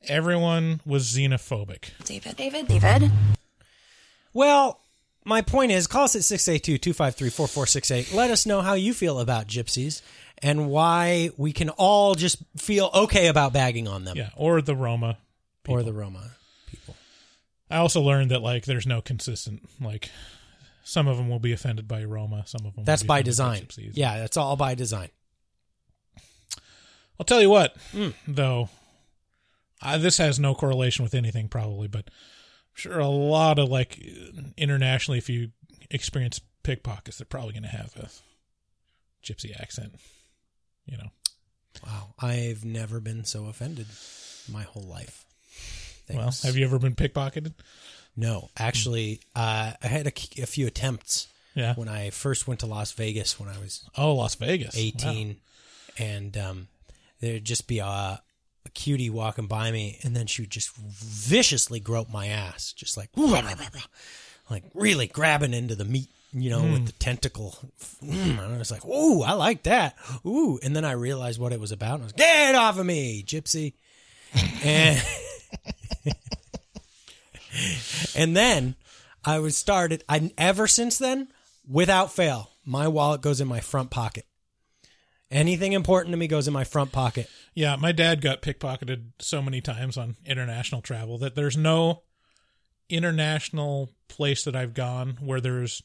[0.07, 1.91] Everyone was xenophobic.
[2.05, 3.11] David, David, David.
[4.33, 4.81] Well,
[5.25, 8.15] my point is call us at 682-253-4468.
[8.15, 10.01] Let us know how you feel about gypsies
[10.39, 14.17] and why we can all just feel okay about bagging on them.
[14.17, 15.19] Yeah, or the Roma.
[15.69, 16.31] Or the Roma.
[17.71, 20.11] I also learned that like there's no consistent like
[20.83, 23.23] some of them will be offended by Roma, some of them That's will be by
[23.23, 23.63] design.
[23.63, 23.93] gypsies.
[23.95, 25.11] Yeah, that's all by design.
[27.19, 28.09] I'll tell you what, Hmm.
[28.27, 28.71] though,
[29.83, 33.99] I, this has no correlation with anything probably, but I'm sure a lot of like
[34.57, 35.51] internationally, if you
[35.91, 38.09] experience pickpockets, they're probably going to have a
[39.25, 39.95] gypsy accent.
[40.87, 41.09] You know,
[41.87, 42.15] Wow.
[42.19, 43.87] I've never been so offended
[44.51, 45.25] my whole life.
[46.15, 46.45] Thanks.
[46.45, 47.53] well, have you ever been pickpocketed?
[48.17, 51.29] No, actually, uh, I had a, a few attempts.
[51.55, 51.75] Yeah.
[51.75, 55.37] When I first went to Las Vegas when I was Oh, Las Vegas, eighteen,
[55.99, 56.69] and um,
[57.21, 58.23] there'd just be a, a
[58.75, 63.11] cutie walking by me, and then she would just viciously grope my ass, just like
[64.49, 67.57] like really grabbing into the meat, you know, with the tentacle.
[68.05, 71.53] Mm, and I was like, "Ooh, I like that." Ooh, and then I realized what
[71.53, 71.95] it was about.
[71.95, 73.75] And I was, "Get off of me, gypsy!"
[74.65, 75.03] and
[78.15, 78.77] and then
[79.25, 80.05] I was started.
[80.09, 81.29] I ever since then,
[81.69, 84.27] without fail, my wallet goes in my front pocket.
[85.31, 87.29] Anything important to me goes in my front pocket.
[87.55, 92.03] Yeah, my dad got pickpocketed so many times on international travel that there's no
[92.89, 95.83] international place that I've gone where there's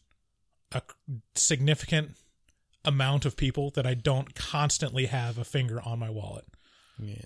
[0.71, 0.81] a
[1.35, 2.15] significant
[2.83, 6.45] amount of people that I don't constantly have a finger on my wallet.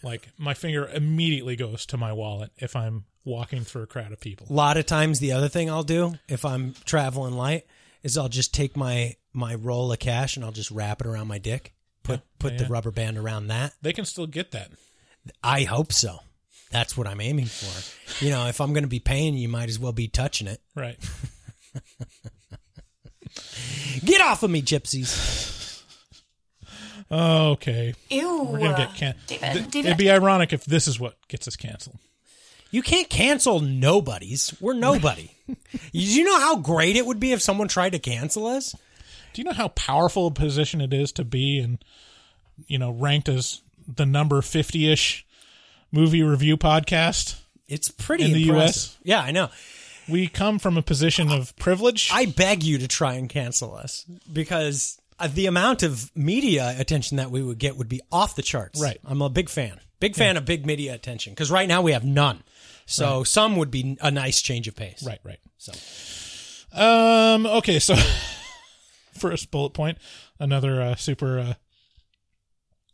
[0.03, 4.19] Like my finger immediately goes to my wallet if I'm walking through a crowd of
[4.19, 4.47] people.
[4.49, 7.65] A lot of times, the other thing I'll do if I'm traveling light
[8.03, 11.27] is I'll just take my my roll of cash and I'll just wrap it around
[11.27, 11.73] my dick.
[12.03, 13.73] Put Yeah, put yeah, the rubber band around that.
[13.81, 14.71] They can still get that.
[15.43, 16.19] I hope so.
[16.71, 18.23] That's what I'm aiming for.
[18.23, 20.61] You know, if I'm going to be paying, you might as well be touching it.
[20.75, 20.97] Right.
[24.05, 25.58] Get off of me, gypsies.
[27.11, 27.93] Oh, okay.
[28.09, 28.43] Ew.
[28.43, 29.85] We're gonna get can- David, Th- David.
[29.87, 31.97] It'd be ironic if this is what gets us canceled.
[32.71, 34.53] You can't cancel nobodies.
[34.61, 35.31] We're nobody.
[35.47, 35.55] Do
[35.91, 38.75] you know how great it would be if someone tried to cancel us?
[39.33, 41.83] Do you know how powerful a position it is to be and
[42.67, 45.25] you know ranked as the number fifty ish
[45.91, 47.39] movie review podcast?
[47.67, 48.41] It's pretty in the.
[48.41, 48.97] U.S.
[49.03, 49.49] Yeah, I know.
[50.07, 52.09] We come from a position of privilege.
[52.11, 57.17] I beg you to try and cancel us because uh, the amount of media attention
[57.17, 58.81] that we would get would be off the charts.
[58.81, 58.99] Right.
[59.05, 59.79] I'm a big fan.
[59.99, 62.43] Big fan of big media attention because right now we have none.
[62.85, 63.27] So Right.
[63.27, 65.03] some would be a nice change of pace.
[65.05, 65.39] Right, right.
[65.57, 65.73] So
[66.71, 67.45] Um.
[67.45, 67.79] Okay.
[67.79, 67.95] So,
[69.17, 69.97] first bullet point,
[70.39, 71.55] another uh, super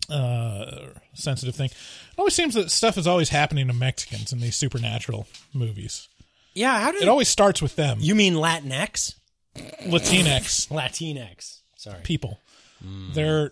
[0.09, 1.69] uh, uh, sensitive thing.
[1.69, 6.07] It always seems that stuff is always happening to Mexicans in these supernatural movies.
[6.53, 7.97] yeah, how did It always starts with them.
[8.01, 9.15] you mean Latinx?
[9.83, 11.59] Latinx Latinx.
[11.85, 12.01] Sorry.
[12.03, 12.39] people.
[13.13, 13.51] They're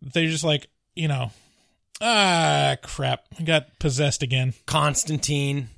[0.00, 1.30] they're just like you know,
[2.00, 4.54] ah crap, I got possessed again.
[4.66, 5.68] Constantine.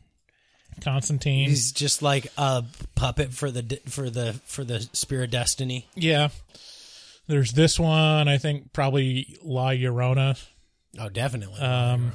[0.80, 1.48] Constantine.
[1.48, 2.64] He's just like a
[2.94, 5.86] puppet for the for the for the spirit destiny.
[5.94, 6.28] yeah.
[7.26, 8.26] There's this one.
[8.26, 10.36] I think probably La Llorona.
[10.98, 11.60] Oh, definitely.
[11.60, 12.10] Um,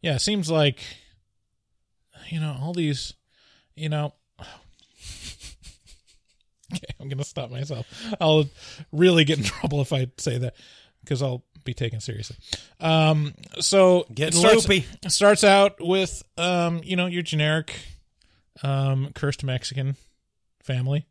[0.00, 0.78] yeah, it seems like
[2.28, 3.14] you know all these.
[3.74, 4.14] You know.
[6.74, 7.86] Okay, I'm gonna stop myself.
[8.20, 8.44] I'll
[8.92, 10.54] really get in trouble if I say that
[11.02, 12.36] because I'll be taken seriously.
[12.80, 14.86] Um, so Getting it starts, loopy.
[15.08, 17.74] starts out with um, you know, your generic
[18.62, 19.96] um cursed Mexican
[20.62, 21.06] family,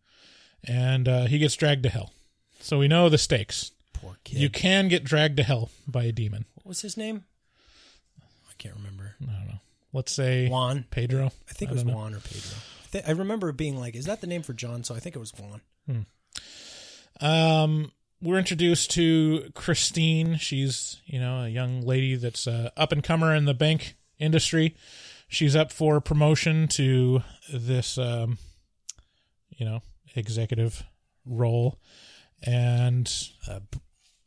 [0.64, 2.12] and uh, he gets dragged to hell.
[2.60, 3.72] So we know the stakes.
[3.94, 4.40] Poor kid.
[4.40, 6.46] You can get dragged to hell by a demon.
[6.56, 7.24] what was his name?
[8.22, 9.16] I can't remember.
[9.22, 9.60] I don't know.
[9.94, 10.86] Let's say Juan.
[10.92, 11.26] Pedro.
[11.50, 11.98] I think it was don't know.
[12.00, 12.58] Juan or Pedro.
[12.94, 14.84] I, I remember being like, is that the name for John?
[14.84, 16.06] So I think it was Juan.
[17.20, 20.38] Um, we're introduced to Christine.
[20.38, 24.76] She's you know a young lady that's uh, up and comer in the bank industry.
[25.28, 28.38] She's up for promotion to this um,
[29.50, 29.82] you know
[30.16, 30.84] executive
[31.26, 31.80] role
[32.44, 33.12] and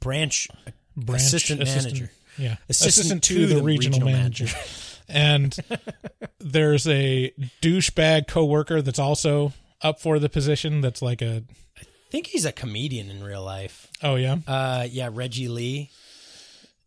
[0.01, 0.49] Branch,
[0.97, 2.11] branch assistant, manager.
[2.37, 4.47] Yeah, Assistant to to the, the regional, regional manager.
[5.09, 5.57] and
[6.41, 10.81] there's a douchebag coworker that's also up for the position.
[10.81, 11.45] That's like a
[11.79, 13.89] I think he's a comedian in real life.
[14.03, 15.91] oh yeah Uh, yeah, Reggie Lee.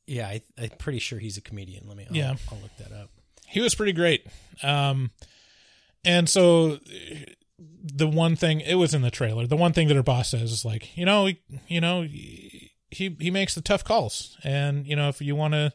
[0.05, 1.85] Yeah, I, I'm pretty sure he's a comedian.
[1.87, 2.05] Let me.
[2.09, 2.35] I'll, Yeah.
[2.51, 3.09] I'll look that up.
[3.47, 4.25] he was pretty great.
[4.63, 5.11] Um,
[6.05, 6.79] and so
[7.59, 9.45] the one thing it was in the trailer.
[9.47, 12.71] The one thing that her boss says is like, you know, he, you know, he
[13.19, 15.73] he makes the tough calls, and you know, if you want to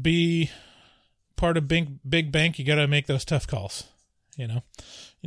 [0.00, 0.50] be
[1.42, 3.84] part of big big bank, you got to make those tough calls.
[4.36, 4.62] You know,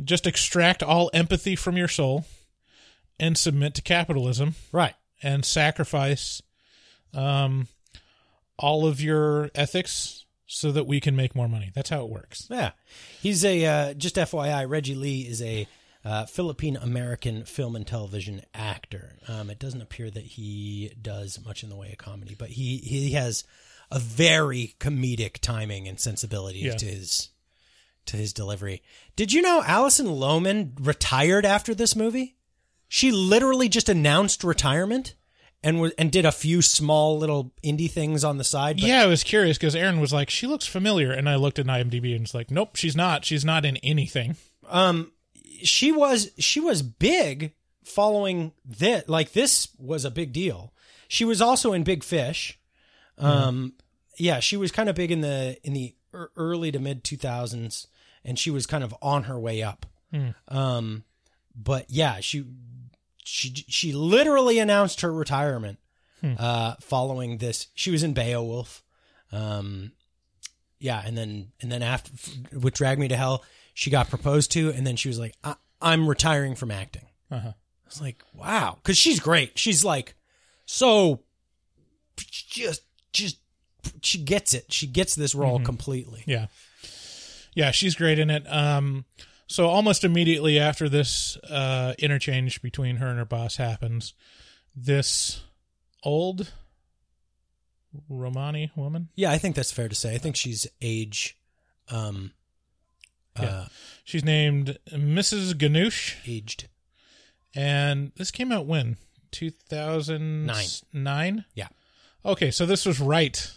[0.02, 2.24] just extract all empathy from your soul
[3.20, 4.94] and submit to capitalism Right.
[5.22, 6.42] and sacrifice
[7.14, 7.68] um,
[8.58, 11.70] all of your ethics so that we can make more money.
[11.74, 12.46] That's how it works.
[12.50, 12.72] Yeah,
[13.20, 14.68] he's a uh, just FYI.
[14.68, 15.68] Reggie Lee is a
[16.04, 19.16] uh, Philippine American film and television actor.
[19.28, 22.78] Um, it doesn't appear that he does much in the way of comedy, but he
[22.78, 23.44] he has
[23.90, 26.74] a very comedic timing and sensibility Yeah.
[26.76, 27.30] to his
[28.06, 28.82] to his delivery.
[29.16, 32.36] Did you know Alison Lohman retired after this movie?
[32.88, 35.14] She literally just announced retirement
[35.64, 38.78] and was, and did a few small little indie things on the side.
[38.78, 41.66] Yeah, I was curious because Aaron was like, "She looks familiar," and I looked at
[41.66, 43.24] IMDb and it's like, "Nope, she's not.
[43.24, 44.36] She's not in anything."
[44.68, 45.12] um
[45.62, 47.52] she was she was big
[47.84, 50.72] following this like this was a big deal
[51.08, 52.58] she was also in big fish
[53.18, 53.72] um
[54.18, 55.94] yeah she was kind of big in the in the
[56.36, 57.86] early to mid 2000s
[58.24, 60.28] and she was kind of on her way up Hmm.
[60.48, 61.04] um
[61.54, 62.44] but yeah she
[63.24, 65.78] she she literally announced her retirement
[66.20, 66.34] Hmm.
[66.38, 68.82] uh following this she was in beowulf
[69.32, 69.92] um
[70.78, 72.10] yeah and then and then after
[72.58, 75.56] with drag me to hell she got proposed to and then she was like I,
[75.82, 77.48] i'm retiring from acting Uh-huh.
[77.48, 77.54] i
[77.86, 80.14] was like wow because she's great she's like
[80.64, 81.20] so
[82.16, 82.82] just
[83.16, 83.38] just
[84.02, 86.46] she gets it she gets this role completely Yeah.
[87.54, 88.44] Yeah, she's great in it.
[88.46, 89.04] Um
[89.46, 94.14] so almost immediately after this uh interchange between her and her boss happens,
[94.74, 95.42] this
[96.02, 96.52] old
[98.10, 101.38] Romani woman, yeah i think that's fair to say i think she's age
[101.88, 102.32] um
[103.36, 103.66] uh
[104.04, 105.54] she's named Mrs.
[105.54, 106.68] Ganush aged
[107.54, 108.96] and this came out when?
[109.30, 111.44] 2009?
[111.54, 111.68] yeah
[112.26, 113.50] Okay, so this was right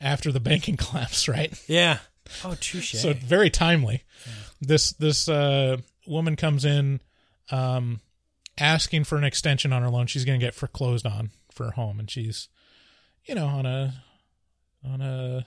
[0.00, 1.52] after the banking collapse, right?
[1.68, 1.98] yeah
[2.44, 4.04] oh touche So very timely.
[4.60, 7.00] This this uh, woman comes in
[7.50, 8.00] um,
[8.58, 10.06] asking for an extension on her loan.
[10.06, 12.48] She's going to get foreclosed on for her home, and she's
[13.26, 13.94] you know on a
[14.84, 15.46] on a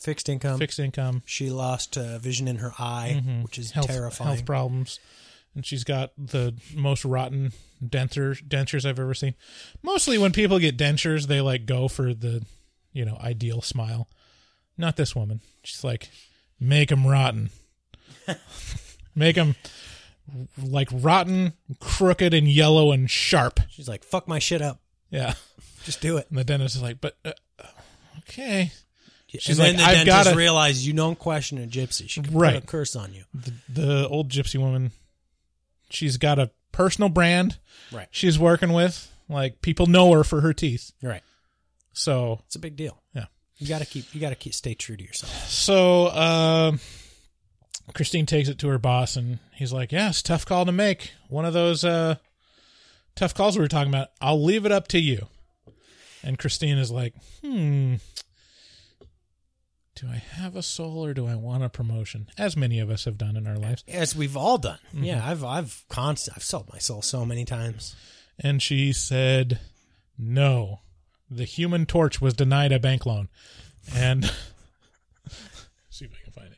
[0.00, 3.74] fixed income fixed income, she lost uh, vision in her eye which is Mm-hmm.
[3.80, 5.00] health terrifying health problems,
[5.54, 7.52] and she's got the most rotten
[7.84, 9.34] dentures dentures I've ever seen.
[9.82, 12.44] Mostly when people get dentures, they like go for the
[12.92, 14.08] you know ideal smile.
[14.78, 15.40] Not this woman.
[15.62, 16.08] She's like,
[16.58, 17.50] make them rotten.
[19.14, 19.56] make them
[20.62, 23.60] like rotten, crooked, and yellow and sharp.
[23.68, 25.34] she's like fuck my shit up Yeah.
[25.84, 27.32] just do it And the dentist is like, but uh,
[28.20, 28.70] okay.
[29.26, 32.08] She's and then like, the I've dentist gotta- realized you don't question a gypsy.
[32.08, 32.54] She can Right.
[32.54, 33.24] put a curse on you.
[33.34, 34.90] The, the old gypsy woman,
[35.90, 37.58] she's got a personal brand
[37.92, 38.08] Right.
[38.10, 39.12] she's working with.
[39.28, 40.92] Like people know her for her teeth.
[41.02, 41.22] Right.
[41.92, 43.00] So It's a big deal.
[43.14, 43.26] yeah.
[43.58, 44.14] You gotta keep.
[44.14, 44.54] You gotta keep.
[44.54, 45.32] Stay true to yourself.
[45.48, 46.72] So uh,
[47.94, 50.72] Christine takes it to her boss, and he's like, "Yeah, it's a tough call to
[50.72, 51.12] make.
[51.28, 52.14] One of those uh,
[53.16, 54.08] tough calls we were talking about.
[54.20, 55.26] I'll leave it up to you."
[56.22, 57.96] And Christine is like, "Hmm,
[60.00, 63.04] do I have a soul or do I want a promotion?" As many of us
[63.04, 63.84] have done in our lives.
[63.86, 64.78] As we've all done.
[64.94, 65.04] Mm-hmm.
[65.04, 65.28] Yeah.
[65.28, 65.44] I've.
[65.44, 66.36] I've constant.
[66.36, 67.94] I've sold my soul so many times.
[68.38, 69.60] And she said,
[70.18, 70.80] "No,
[71.30, 73.28] the Human Torch was denied a bank loan."
[73.94, 74.24] And
[75.90, 76.56] see if I can find it.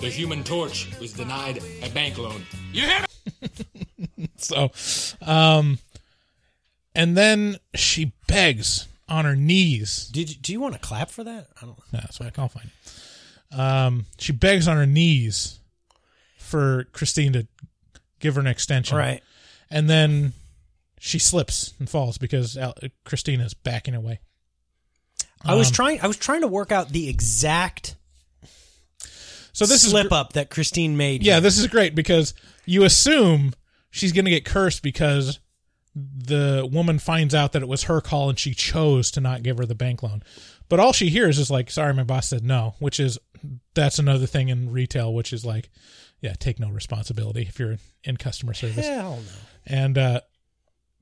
[0.00, 2.46] The Human Torch was denied a bank loan.
[2.72, 3.06] You hear me?
[4.36, 4.70] So,
[5.22, 5.78] um,
[6.94, 10.08] and then she begs on her knees.
[10.12, 11.48] Did you, do you want to clap for that?
[11.60, 11.78] I don't.
[11.92, 12.70] No, that's what I'll find.
[13.52, 13.58] it.
[13.58, 15.58] Um, she begs on her knees
[16.38, 17.46] for Christine to
[18.18, 18.96] give her an extension.
[18.96, 19.22] Right.
[19.70, 20.32] And then
[20.98, 24.20] she slips and falls because Al- Christine is backing away.
[25.44, 26.00] I was Um, trying.
[26.02, 27.96] I was trying to work out the exact
[29.52, 31.22] So this is slip gr- up that Christine made.
[31.22, 32.34] Yeah, this is great because
[32.66, 33.54] you assume
[33.90, 35.40] she's going to get cursed because
[35.94, 39.58] the woman finds out that it was her call and she chose to not give
[39.58, 40.22] her the bank loan.
[40.68, 43.18] But all she hears is like, "Sorry, my boss said no," which is
[43.74, 45.70] that's another thing in retail, which is like,
[46.20, 48.86] yeah, take no responsibility if you're in customer service.
[48.86, 49.32] Hell no.
[49.66, 50.20] And uh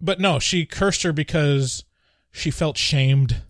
[0.00, 1.84] but no, she cursed her because
[2.30, 3.42] she felt shamed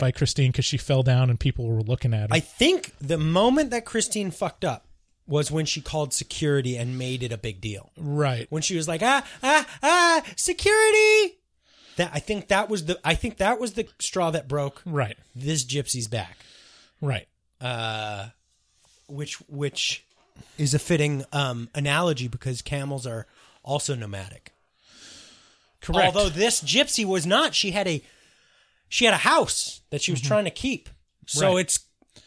[0.00, 2.34] by Christine because she fell down and people were looking at her.
[2.34, 4.86] I think the moment that Christine fucked up
[5.30, 7.90] was when she called security and made it a big deal.
[7.96, 8.46] right.
[8.50, 11.36] When she was like, ah, ah, ah, security.
[11.96, 15.16] That I think that was the I think that was the straw that broke Right.
[15.34, 16.36] this gypsy's back.
[17.00, 17.28] Right.
[17.60, 18.28] Uh,
[19.08, 20.04] which which
[20.58, 23.26] is a fitting um, analogy because camels are
[23.62, 24.52] also nomadic.
[25.80, 26.14] Correct.
[26.14, 28.02] Although this gypsy was not, she had a
[28.88, 30.88] she had a house that she was trying to keep.
[31.26, 31.54] So Mm-hmm.
[31.54, 31.60] Right.
[31.60, 31.78] it's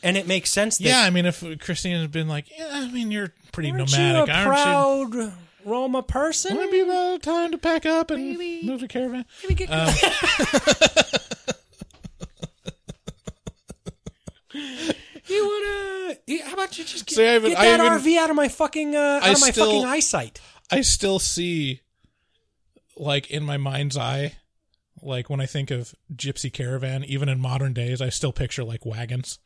[0.03, 0.77] and it makes sense.
[0.77, 3.91] That, Yeah, I mean, if Christine had been like, yeah, I mean, you're pretty aren't
[3.91, 5.33] nomadic, you a aren't proud
[5.65, 6.53] Roma person?
[6.55, 6.59] you?
[6.59, 9.25] Would it be about time to pack up and move to caravan?
[9.69, 9.93] Um,
[15.25, 16.17] You wanna?
[16.27, 18.29] you- How about you just get, See, I even- get I that even- RV out
[18.29, 20.41] of my fucking uh, out I of my still- fucking eyesight?
[20.71, 21.81] I still see,
[22.97, 24.33] like in my mind's eye,
[25.01, 28.85] like when I think of gypsy caravan, even in modern days, I still picture like
[28.85, 29.39] wagons,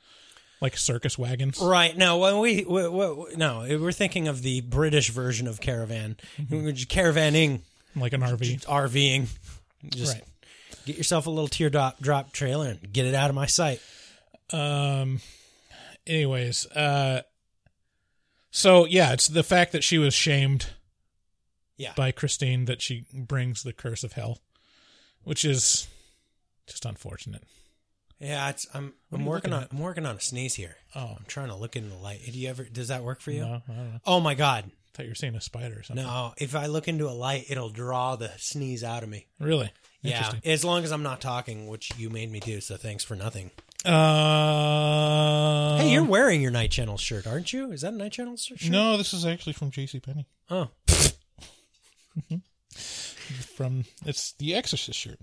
[0.62, 1.60] like circus wagons.
[1.62, 6.18] Right No, when we, we, we no, we're thinking of the British version of caravan,
[6.40, 6.64] Mm-hmm.
[6.66, 7.62] We're just caravanning,
[7.96, 9.28] like an RV, just RVing.
[9.90, 10.24] Just Right.
[10.86, 13.82] get yourself a little teardrop drop trailer and get it out of my sight.
[14.52, 15.20] Um.
[16.06, 17.22] Anyways, uh.
[18.52, 20.68] So yeah, it's the fact that she was shamed.
[21.78, 21.94] Yeah.
[21.96, 24.40] By Christine that she brings the curse of hell,
[25.24, 25.88] which is
[26.66, 27.44] just unfortunate.
[28.20, 29.68] Yeah, it's I'm What are I'm you working looking on?
[29.72, 30.76] I'm working on a sneeze here.
[30.96, 31.16] Oh.
[31.20, 32.22] I'm trying to look into the light.
[32.26, 33.42] Do you ever does that work for you?
[33.42, 34.00] No, I don't know.
[34.06, 34.72] Oh my god.
[34.94, 36.04] thought you were seeing a spider or something.
[36.06, 39.28] No, if I look into a light, it'll draw the sneeze out of me.
[39.40, 39.72] Really?
[40.02, 40.52] Yeah, Interesting.
[40.52, 43.52] as long as I'm not talking, which you made me do, so thanks for nothing.
[43.86, 47.72] Uh, hey, you're wearing your Night Channel shirt, aren't you?
[47.72, 48.64] Is that a Night Channel shirt?
[48.70, 50.00] No, this is actually from J.C.
[50.00, 50.28] Penney.
[50.50, 50.70] Oh,
[53.56, 55.20] From it's the Exorcist shirt.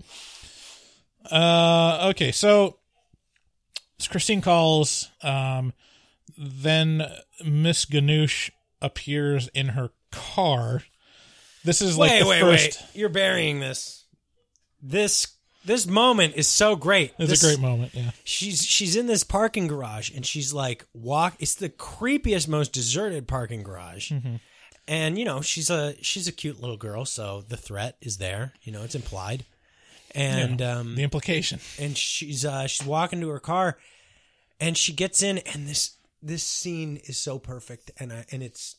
[1.31, 2.77] Uh, okay, so
[4.09, 5.09] Christine calls.
[5.23, 5.73] Um,
[6.37, 7.03] then
[7.43, 8.49] Miss Ganush
[8.81, 10.81] appears in her car.
[11.63, 12.81] This is like wait, the wait, first.
[12.81, 12.99] wait!
[12.99, 14.05] You're burying this.
[14.81, 15.27] This
[15.65, 17.13] this moment is so great.
[17.17, 17.93] It's This- a great moment.
[17.95, 18.11] Yeah.
[18.23, 21.35] She's she's in this parking garage and she's like walk.
[21.39, 24.11] It's the creepiest, most deserted parking garage.
[24.11, 24.35] Mm-hmm.
[24.87, 28.53] And you know she's a she's a cute little girl, so the threat is there.
[28.61, 29.45] You know it's implied.
[30.15, 31.59] And Yeah, um, the implication.
[31.77, 33.77] and she's uh, she's walking to her car,
[34.59, 38.77] and she gets in, and this this scene is so perfect, and I, and it's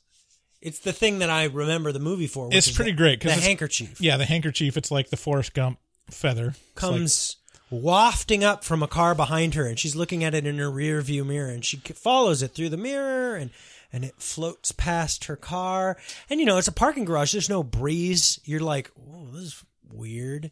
[0.62, 2.46] it's the thing that I remember the movie for.
[2.48, 4.76] which It's pretty the, great The because handkerchief Yeah, the handkerchief.
[4.76, 5.78] It's like the Forrest Gump
[6.10, 6.48] feather.
[6.48, 7.36] It's like- comes
[7.70, 11.00] wafting up from a car behind her, and she's looking at it in her rear
[11.02, 13.50] view mirror, and she follows it through the mirror, and
[13.92, 15.96] and it floats past her car,
[16.30, 17.32] and you know it's a parking garage.
[17.32, 18.40] There's no breeze.
[18.44, 20.50] You're like, oh, this is weird.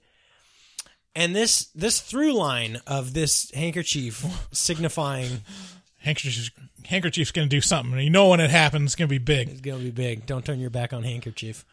[1.16, 5.42] And this this through line of this handkerchief signifying
[5.98, 6.50] handkerchief's,
[6.84, 7.92] handkerchief's going to do something.
[7.94, 9.48] And you know when it happens, it's going to be big.
[9.48, 10.26] It's gonna be big.
[10.26, 11.64] Don't turn your back on handkerchief.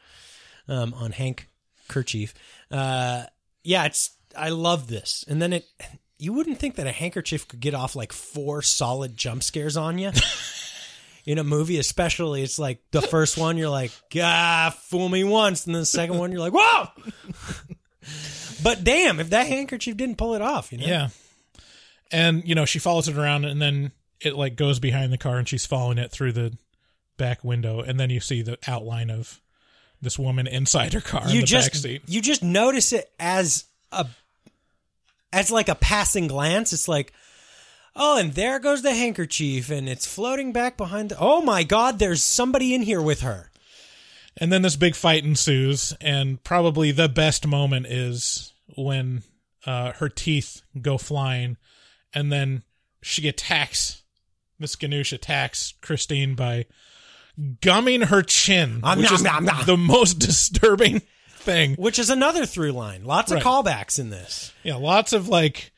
[0.68, 1.48] Um, on Hank
[1.88, 2.34] kerchief.
[2.70, 3.24] Uh,
[3.64, 4.12] yeah, it's.
[4.38, 5.26] I love this.
[5.28, 5.66] And then it.
[6.18, 9.98] You wouldn't think that a handkerchief could get off like four solid jump scares on
[9.98, 10.12] you.
[11.26, 15.66] In a movie, especially, it's like the first one, you're like, "Ah, fool me once,"
[15.66, 16.88] and then the second one, you're like, "Whoa!"
[18.64, 20.86] but damn, if that handkerchief didn't pull it off, you know?
[20.88, 21.10] Yeah.
[22.12, 25.38] And, you know, she follows it around and then it like goes behind the car
[25.38, 26.58] and she's following it through the
[27.18, 27.82] back window.
[27.82, 29.42] And then you see the outline of
[30.02, 32.02] this woman inside her car in you the just back seat.
[32.08, 34.08] you just notice it as a
[35.32, 37.14] as like a passing glance it's like
[37.96, 42.00] oh and there goes the handkerchief and it's floating back behind the oh my god
[42.00, 43.51] there's somebody in here with her
[44.38, 45.94] And then this big fight ensues.
[46.02, 49.24] And probably the best moment is when
[49.66, 51.58] uh, her teeth go flying
[52.14, 52.64] and then
[53.02, 54.04] she attacks,
[54.60, 56.66] Miss Ganush attacks Christine by
[57.62, 59.66] gumming her chin, Um, which nom, is nom, nom.
[59.66, 61.76] the most disturbing thing.
[61.76, 63.44] which is another through line lots of Right.
[63.44, 65.72] callbacks in this Yeah, lots of like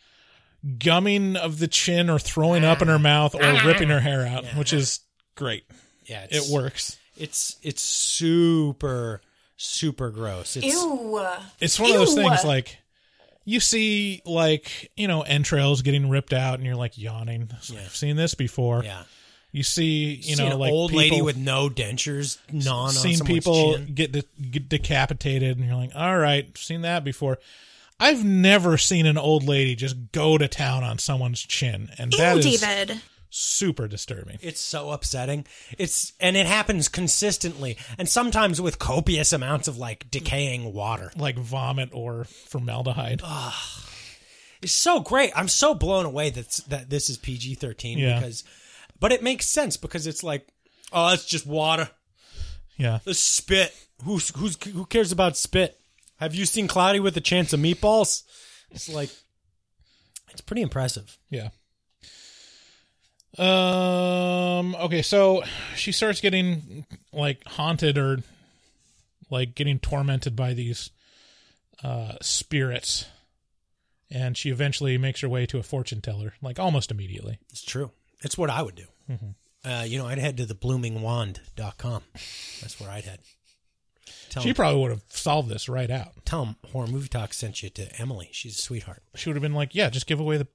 [0.78, 4.46] gumming of the chin or throwing up in her mouth or ripping her hair out,
[4.56, 5.00] which is
[5.36, 5.64] great.
[6.06, 6.98] yeah It works.
[7.18, 9.22] It's it's super
[9.56, 11.22] super gross it's Ew.
[11.60, 12.24] It's one of those Ew.
[12.24, 12.80] things like
[13.46, 17.50] you see like, you know, entrails getting ripped out and you're like yawning.
[17.58, 18.84] It's like, I've seen this before.
[18.84, 19.04] yeah
[19.52, 23.18] You see, you See know, an like old lady with no dentures gnawing on seen
[23.18, 23.92] someone's people chin.
[23.94, 27.38] get, de- get decapitated and you're like, "All right, seen that before."
[28.00, 32.38] I've never seen an old lady just go to town on someone's chin, and that
[32.38, 33.02] is David.
[33.34, 34.38] Super disturbing.
[34.42, 35.46] It's so upsetting.
[35.78, 41.12] It's and it happens consistently, and sometimes with copious amounts of like decaying water.
[41.18, 43.22] Like vomit or formaldehyde.
[44.62, 45.32] It's so great.
[45.36, 48.20] I'm so blown away that that this is PG thirteen Yeah.
[48.20, 48.44] because,
[49.00, 50.48] but it makes sense because it's like,
[50.92, 51.90] oh, it's just water.
[52.78, 53.00] Yeah.
[53.04, 53.74] The spit.
[54.04, 55.80] Who's who's who cares about spit?
[56.18, 58.24] Have you seen Cloudy with a Chance of Meatballs?
[58.72, 59.10] It's like,
[60.32, 61.18] it's pretty impressive.
[61.30, 61.50] Yeah.
[63.38, 64.76] Um.
[64.76, 65.44] Okay, so
[65.76, 68.20] she starts getting like haunted or
[69.30, 70.92] like getting tormented by these
[71.84, 73.06] uh spirits,
[74.12, 77.40] and she eventually makes her way to a fortune teller, like almost immediately.
[77.50, 77.92] It's true.
[78.22, 78.86] It's what I would do.
[79.66, 82.04] Uh, you know, I'd head to the bloomingwand.com.
[82.62, 83.20] That's where I'd head.
[84.30, 86.26] Tell She 'em- probably would have solved this right out.
[86.26, 88.30] tell them Horror Movie Talk sent you to Emily.
[88.32, 89.04] She's a sweetheart.
[89.16, 90.48] She would have been like, "Yeah, just give away the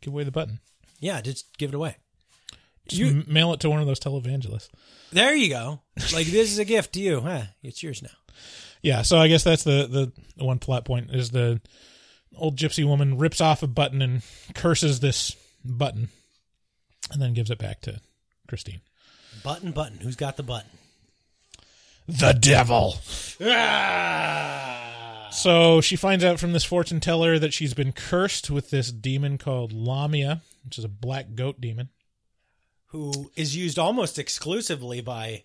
[0.00, 0.60] give away the button.
[1.00, 1.96] Yeah, just give it away.
[2.88, 4.68] Just m- mail it to one of those televangelists."
[5.12, 5.80] There you go.
[6.12, 7.20] Like this is a gift to you.
[7.26, 7.42] Huh?
[7.62, 8.10] It's yours now.
[8.82, 11.60] Yeah, so I guess that's the, the the one plot point is the
[12.36, 14.22] old gypsy woman rips off a button and
[14.54, 15.34] curses this
[15.64, 16.08] button,
[17.10, 18.00] and then gives it back to
[18.46, 18.80] Christine.
[19.42, 19.98] Button, button.
[19.98, 20.70] Who's got the button?
[22.06, 22.96] The devil.
[23.42, 25.28] Ah!
[25.32, 29.38] So she finds out from this fortune teller that she's been cursed with this demon
[29.38, 31.88] called Lamia, which is a black goat demon.
[32.88, 35.44] Who is used almost exclusively by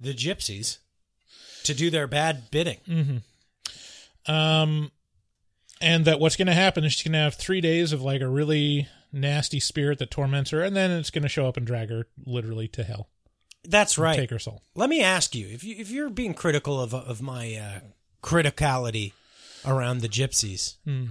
[0.00, 0.78] the gypsies
[1.64, 2.78] to do their bad bidding.
[2.88, 4.32] Mm-hmm.
[4.32, 4.90] Um,
[5.80, 8.20] and that what's going to happen is she's going to have three days of like
[8.20, 11.66] a really nasty spirit that torments her, and then it's going to show up and
[11.66, 13.08] drag her literally to hell.
[13.66, 14.16] That's right.
[14.16, 14.62] Take her soul.
[14.74, 17.80] Let me ask you if you if you're being critical of of my uh,
[18.22, 19.12] criticality
[19.64, 21.06] around the gypsies, Hmm.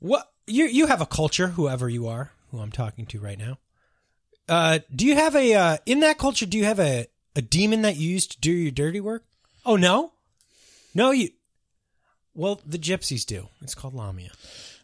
[0.00, 3.58] what you you have a culture, whoever you are, who I'm talking to right now.
[4.48, 6.46] Uh, do you have a uh, in that culture?
[6.46, 9.24] Do you have a a demon that you use to do your dirty work?
[9.64, 10.12] Oh no,
[10.94, 11.30] no you.
[12.34, 13.48] Well, the gypsies do.
[13.62, 14.30] It's called Lamia.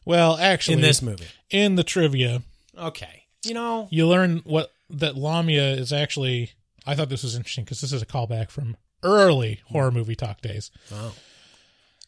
[0.04, 1.26] Well, actually, In this movie.
[1.50, 2.42] in the trivia,
[2.78, 6.52] Okay, you know you learn what that Lamia is actually.
[6.86, 10.40] I thought this was interesting because this is a callback from early horror movie talk
[10.40, 10.70] days.
[10.90, 11.12] Wow.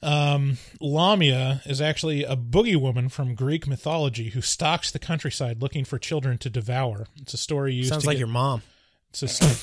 [0.03, 5.84] Um, Lamia is actually a boogie woman from Greek mythology who stalks the countryside looking
[5.84, 7.07] for children to devour.
[7.20, 7.90] It's a story used.
[7.90, 8.62] Sounds like get- your mom.
[9.11, 9.59] It's a st-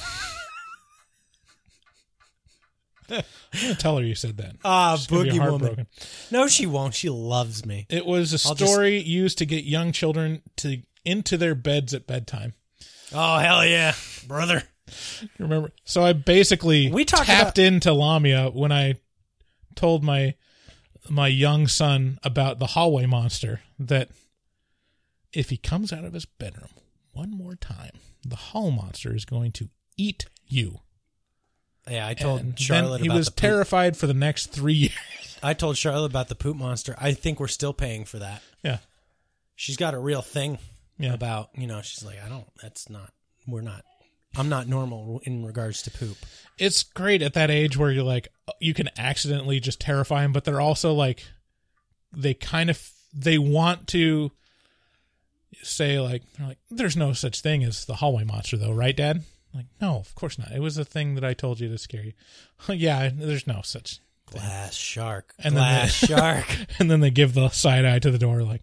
[3.10, 3.24] I'm
[3.62, 4.56] gonna tell her you said that.
[4.64, 5.88] Ah, She's gonna be boogie woman.
[6.30, 6.94] No, she won't.
[6.94, 7.88] She loves me.
[7.90, 11.94] It was a I'll just- story used to get young children to into their beds
[11.96, 12.54] at bedtime.
[13.12, 13.96] Oh hell yeah,
[14.28, 14.64] brother!
[15.40, 15.72] Remember?
[15.86, 18.96] So I basically We talked tapped about- into Lamia when I
[19.80, 20.36] told my
[21.10, 24.10] my young son about the hallway monster that
[25.34, 26.70] if he comes out of his bedroom
[27.14, 27.92] one more time,
[28.26, 30.80] the hall monster is going to eat you.
[31.90, 35.40] Yeah, I told And Charlotte he was terrified for the next three years.
[35.42, 36.96] I told Charlotte about the poop monster.
[37.00, 38.44] I think we're still paying for that.
[38.64, 38.80] Yeah.
[39.56, 40.60] She's got a real thing
[41.00, 41.14] Yeah.
[41.14, 43.12] about, you know, she's like, I don't, that's not,
[43.48, 43.84] we're not,
[44.36, 46.18] I'm not normal in regards to poop.
[46.58, 48.28] It's great at that age where you're like
[48.60, 51.24] you can accidentally just terrify them, but they're also like
[52.12, 54.32] they kind of they want to
[55.64, 59.24] say like they're like there's no such thing as the hallway monster though, right, Dad?
[59.54, 60.52] Like no, of course not.
[60.52, 62.14] It was a thing that I told you to scare you.
[62.74, 64.00] yeah, there's no such
[64.30, 64.42] thing.
[64.42, 65.34] Glass shark.
[65.40, 66.46] And Glass then they, shark.
[66.80, 68.62] and then they give the side eye to the door like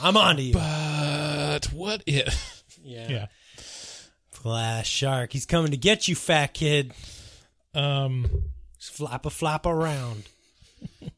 [0.00, 0.54] I'm on to you.
[0.54, 3.08] but what if Yeah.
[3.10, 3.26] yeah
[4.42, 5.32] Glass shark.
[5.32, 6.92] He's coming to get you, fat kid.
[7.74, 8.44] um
[8.78, 10.24] Just flap a flap around.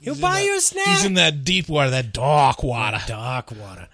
[0.00, 0.86] He'll buy you a snack.
[0.88, 3.88] he's in that deep water that dark water dark water.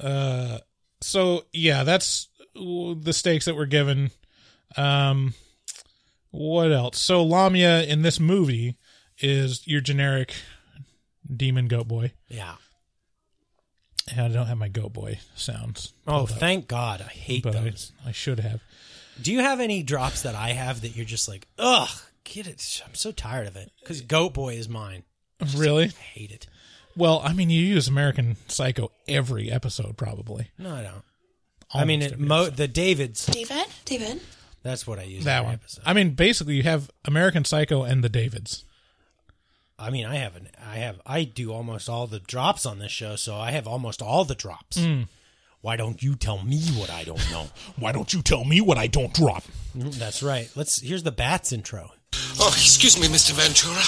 [0.00, 0.58] Uh,
[1.00, 4.10] so yeah, that's the stakes that were given.
[4.76, 5.34] Um,
[6.32, 6.98] what else?
[6.98, 8.76] So Lamia in this movie
[9.18, 10.34] is your generic
[11.34, 12.12] demon goat boy.
[12.28, 12.54] Yeah.
[14.10, 15.92] And I don't have my goat boy sounds.
[16.06, 17.00] Oh, pulled up, thank God.
[17.00, 17.92] I hate but I, those.
[18.04, 18.60] I should have.
[19.20, 21.88] Do you have any drops that I have that you're just like, ugh,
[22.24, 22.82] get it?
[22.86, 23.70] I'm so tired of it.
[23.80, 25.04] Because Goat Boy is mine.
[25.56, 25.84] Really?
[25.84, 26.46] I hate it.
[26.96, 30.50] Well, I mean, you use American Psycho every episode, probably.
[30.58, 31.02] No, I don't.
[31.72, 33.26] I mean, Almost it, mo- the Davids.
[33.26, 33.66] David?
[33.84, 34.20] David?
[34.62, 35.24] That's what I use.
[35.24, 35.54] that every one.
[35.54, 35.82] episode.
[35.86, 38.64] I mean, basically, you have American Psycho and the Davids.
[39.80, 42.92] I mean, I have an, I have, I do almost all the drops on this
[42.92, 44.76] show, so I have almost all the drops.
[44.76, 45.08] Mm.
[45.62, 47.46] Why don't you tell me what I don't know?
[47.78, 49.42] Why don't you tell me what I don't drop?
[49.76, 50.50] Mhm, That's right.
[50.54, 50.80] Let's.
[50.80, 51.92] Here's the bats intro.
[52.38, 53.32] Oh, excuse me, Mr.
[53.32, 53.82] Ventura.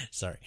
[0.10, 0.38] Sorry.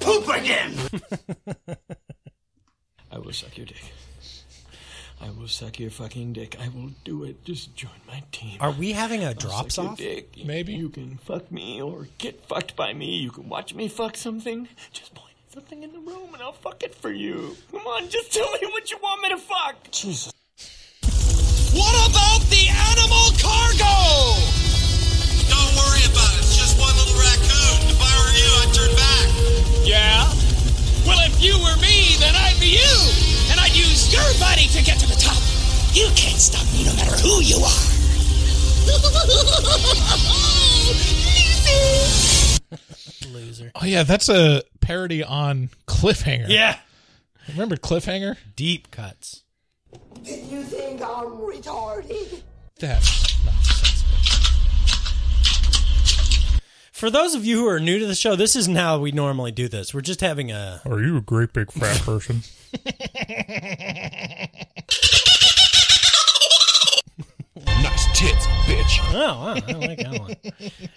[0.00, 0.74] Poop again!
[3.10, 3.82] I will suck your dick.
[5.20, 6.56] I will suck your fucking dick.
[6.60, 7.44] I will do it.
[7.44, 8.58] Just join my team.
[8.60, 9.98] Are we having a I'll drops suck your off?
[9.98, 10.44] Dick.
[10.44, 10.74] Maybe.
[10.74, 13.16] You can fuck me or get fucked by me.
[13.16, 14.68] You can watch me fuck something.
[14.92, 17.56] Just point at something in the room and I'll fuck it for you.
[17.70, 19.90] Come on, just tell me what you want me to fuck.
[19.90, 20.32] Jesus.
[21.72, 23.96] What about the animal cargo?
[25.48, 26.44] Don't worry about it.
[26.44, 27.88] It's just one little raccoon.
[27.88, 29.28] If I were you, I'd turn back.
[29.84, 30.24] Yeah?
[31.06, 33.35] Well, if you were me, then I'd be you, and I'd use
[34.18, 35.36] Everybody to get to the top.
[35.92, 37.86] You can't stop me no matter who you are.
[43.32, 43.72] Loser.
[43.74, 46.48] Oh yeah, that's a parody on Cliffhanger.
[46.48, 46.78] Yeah.
[47.48, 48.36] Remember Cliffhanger?
[48.54, 49.42] Deep cuts.
[50.22, 52.42] Did you think I'm retarded?
[52.78, 54.16] That's nonsensical.
[56.92, 59.52] For those of you who are new to the show, this isn't how we normally
[59.52, 59.92] do this.
[59.94, 60.80] We're just having a.
[60.84, 62.42] Are you a great big fat person?
[67.56, 69.00] Nice tits, bitch.
[69.12, 70.36] Oh, wow, I like that one.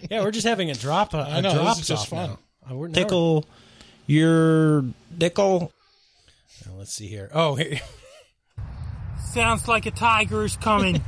[0.09, 1.13] Yeah, we're just having a drop.
[1.13, 2.29] A, I know, drop this is just off fun.
[2.29, 2.39] now.
[2.69, 3.45] Uh, now Tickle
[4.07, 4.83] your
[5.17, 5.71] dickle.
[6.65, 7.29] Now, let's see here.
[7.33, 7.79] Oh, here.
[9.31, 11.01] Sounds like a tiger is coming.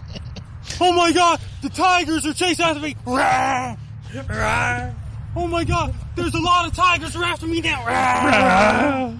[0.80, 2.94] oh my god, the tigers are chasing after me.
[3.06, 3.76] Rah!
[4.28, 4.90] Rah!
[5.34, 7.84] Oh my god, there's a lot of tigers are after me now.
[7.86, 9.14] Rah!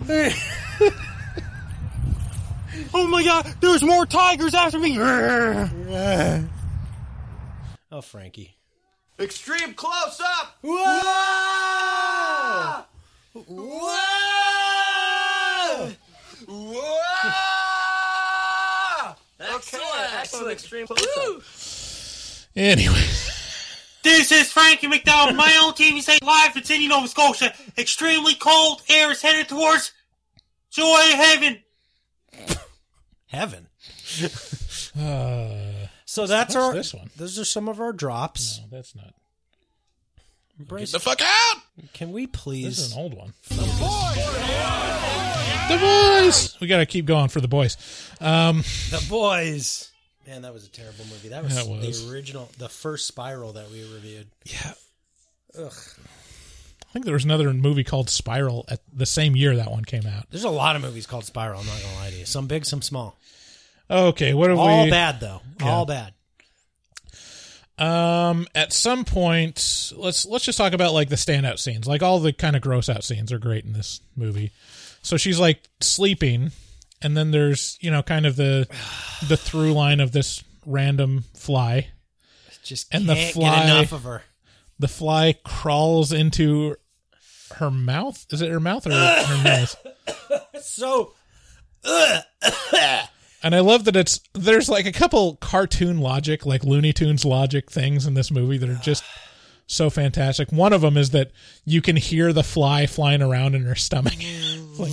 [2.95, 4.99] Oh my god, there's more tigers after me.
[7.91, 8.55] Oh, Frankie.
[9.19, 10.59] Extreme close up.
[10.61, 10.77] Whoa!
[13.33, 13.95] Whoa!
[16.47, 16.83] Whoa!
[19.41, 20.53] Excellent, excellent.
[20.53, 21.43] Extreme close up.
[22.57, 23.07] Anyway,
[24.03, 27.55] This is Frankie McDowell, my own TV station live from Sydney, Nova Scotia.
[27.79, 29.93] Extremely cold air is headed towards
[30.71, 31.63] joy heaven.
[33.29, 33.69] Heaven.
[34.99, 36.73] uh, So that's our.
[36.73, 37.11] this one?
[37.17, 38.61] Those are some of our drops.
[38.61, 39.15] No, that's not.
[40.59, 41.57] Embrace- Get the fuck out!
[41.93, 42.65] Can we please?
[42.65, 43.33] This is an old one.
[43.49, 43.69] The boys.
[45.69, 46.57] The boys.
[46.61, 47.77] We got to keep going for the boys.
[48.21, 48.59] Um,
[48.91, 49.91] The boys.
[50.27, 51.29] Man, that was a terrible movie.
[51.29, 52.05] That was, That was.
[52.07, 54.27] the original, the first Spiral that we reviewed.
[54.45, 54.73] yeah,
[55.59, 55.73] Ugh.
[56.89, 60.07] I think there was another movie called Spiral at the same year that one came
[60.07, 60.25] out.
[60.31, 61.61] There's a lot of movies called Spiral.
[61.61, 62.25] I'm not gonna lie to you.
[62.25, 63.19] Some big, some small.
[63.91, 64.91] Okay, what have All we?
[64.91, 65.41] bad though.
[65.61, 65.71] Yeah.
[65.71, 66.15] All bad.
[67.79, 71.87] Um, at some point, let's let's just talk about like the standout scenes.
[71.87, 74.51] Like all the kind of gross out scenes are great in this movie.
[75.03, 76.51] So she's like sleeping,
[77.01, 78.67] and then there's you know kind of the
[79.29, 81.89] the through line of this random fly.
[82.65, 84.23] Just And the fly- get enough of her.
[84.79, 86.77] The fly crawls into
[87.57, 88.27] her mouth.
[88.31, 89.77] Is it her mouth or her nose?
[90.63, 91.13] So.
[93.41, 97.71] And I love that it's there's like a couple cartoon logic, like Looney Tunes logic
[97.71, 99.05] things in this movie that are just
[99.69, 100.51] so fantastic.
[100.51, 101.31] One of them is that
[101.65, 104.15] you can hear the fly flying around in her stomach,
[104.79, 104.93] like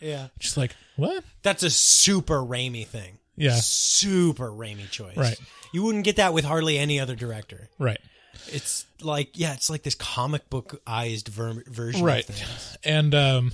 [0.00, 0.26] Yeah.
[0.40, 1.22] just like what?
[1.42, 3.18] That's a super Raimi thing.
[3.40, 3.56] Yeah.
[3.56, 5.16] Super Raimi choice.
[5.16, 5.38] Right.
[5.72, 7.68] You wouldn't get that with hardly any other director.
[7.78, 8.00] Right,
[8.48, 12.76] It's like, yeah, it's like this comic book eyed ver- version right, of things.
[12.84, 13.52] and um,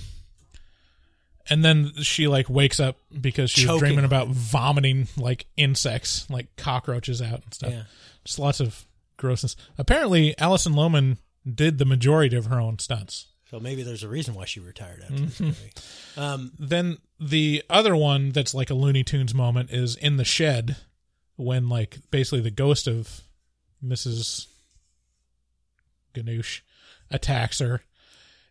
[1.49, 6.47] and then she like wakes up because she's Choking dreaming about vomiting like insects, like
[6.57, 7.71] cockroaches out and stuff.
[7.71, 7.83] Yeah.
[8.25, 8.85] Just lots of
[9.17, 9.55] grossness.
[9.77, 11.17] Apparently, Alison Lohman
[11.49, 13.26] did the majority of her own stunts.
[13.49, 15.25] So maybe there's a reason why she retired after Mm-hmm.
[15.25, 15.71] this movie.
[16.17, 20.75] Um, Then the other one that's like a Looney Tunes moment is in the shed
[21.37, 23.21] when like basically the ghost of
[23.83, 24.47] Mrs.
[26.13, 26.61] Ganush
[27.09, 27.81] attacks her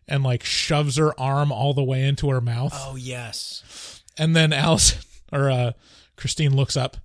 [0.07, 2.73] and like shoves her arm all the way into her mouth.
[2.75, 4.01] oh, yes.
[4.17, 5.71] And then Alice or uh
[6.15, 6.97] Christine looks up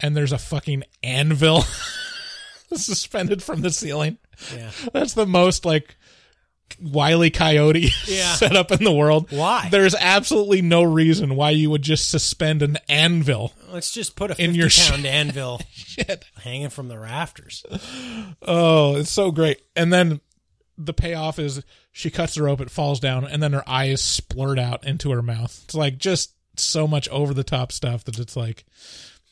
[0.00, 1.62] and there's a fucking anvil
[2.74, 4.18] suspended from the ceiling.
[4.54, 4.70] Yeah.
[4.92, 5.96] That's the most like
[6.80, 8.34] wily coyote Yeah.
[8.34, 9.30] setup in the world.
[9.30, 9.68] Why?
[9.70, 13.52] There's absolutely no reason why you would just suspend an anvil.
[13.70, 16.24] Let's just put a In your pound anvil Shit.
[16.42, 17.64] hanging from the rafters.
[18.42, 19.60] Oh, it's so great.
[19.76, 20.20] And then
[20.76, 21.62] the payoff is
[21.92, 25.22] she cuts the rope, it falls down, and then her eyes splurt out into her
[25.22, 25.60] mouth.
[25.64, 28.64] It's like just so much over the top stuff that it's like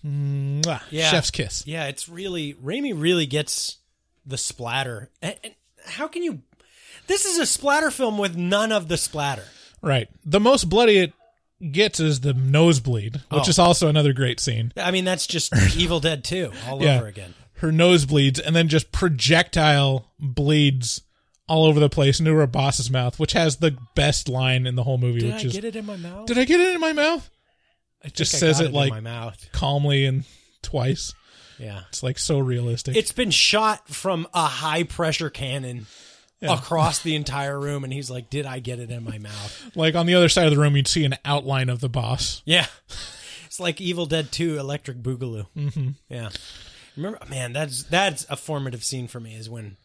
[0.04, 1.10] mwah, Yeah.
[1.10, 1.66] chef's kiss.
[1.66, 3.78] Yeah, it's really Raimi really gets
[4.24, 5.10] the splatter.
[5.22, 6.42] And, and how can you?
[7.06, 9.44] This is a splatter film with none of the splatter.
[9.82, 10.08] Right.
[10.24, 11.12] The most bloody it
[11.72, 13.48] gets is the nosebleed, which Oh.
[13.48, 14.72] is also another great scene.
[14.76, 16.96] I mean, that's just Evil Dead 2 all Yeah.
[16.98, 17.34] over again.
[17.60, 21.00] Her nose bleeds and then just projectile bleeds
[21.48, 24.82] all over the place into her boss's mouth, which has the best line in the
[24.82, 26.26] whole movie, Did which I is get it in my mouth?
[26.26, 27.30] Did I get it in my mouth?
[28.04, 29.48] It just think I says got it, in like my mouth.
[29.52, 30.24] calmly and
[30.62, 31.14] twice.
[31.58, 31.82] Yeah.
[31.88, 32.96] It's like so realistic.
[32.96, 35.86] It's been shot from a high pressure cannon
[36.40, 36.54] Yeah.
[36.54, 39.94] across the entire room, and he's like, "Did I get it in my mouth?" like
[39.94, 42.42] on the other side of the room, you'd see an outline of the boss.
[42.44, 42.66] Yeah,
[43.46, 45.46] it's like Evil Dead Two: Electric Boogaloo.
[45.56, 45.94] Mhm.
[46.10, 46.28] Yeah,
[46.94, 49.34] remember, man, that's that's a formative scene for me.
[49.34, 49.78] Is when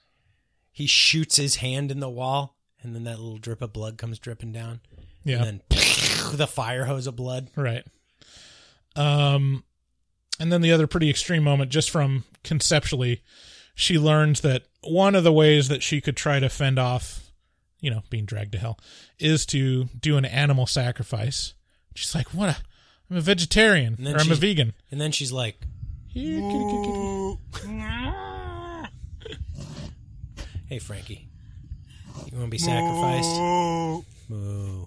[0.74, 4.20] he shoots his hand in the wall, and then that little drip of blood comes
[4.20, 4.82] dripping down.
[5.24, 5.44] Yeah.
[5.44, 5.80] and then
[6.34, 7.50] the fire hose of blood.
[7.56, 7.86] Right.
[8.96, 9.64] Um,
[10.40, 13.22] and then the other pretty extreme moment, just from conceptually,
[13.76, 17.32] she learns that one of the ways that she could try to fend off,
[17.80, 18.80] you know, being dragged to hell,
[19.20, 21.54] is to do an animal sacrifice.
[21.96, 22.50] She's like, "What?
[22.50, 22.58] A,
[23.10, 25.62] I'm a vegetarian, And then or I'm a vegan." And then she's like.
[30.68, 31.28] "Hey, Frankie,
[32.32, 33.30] you want to be sacrificed?"
[34.30, 34.86] Moo.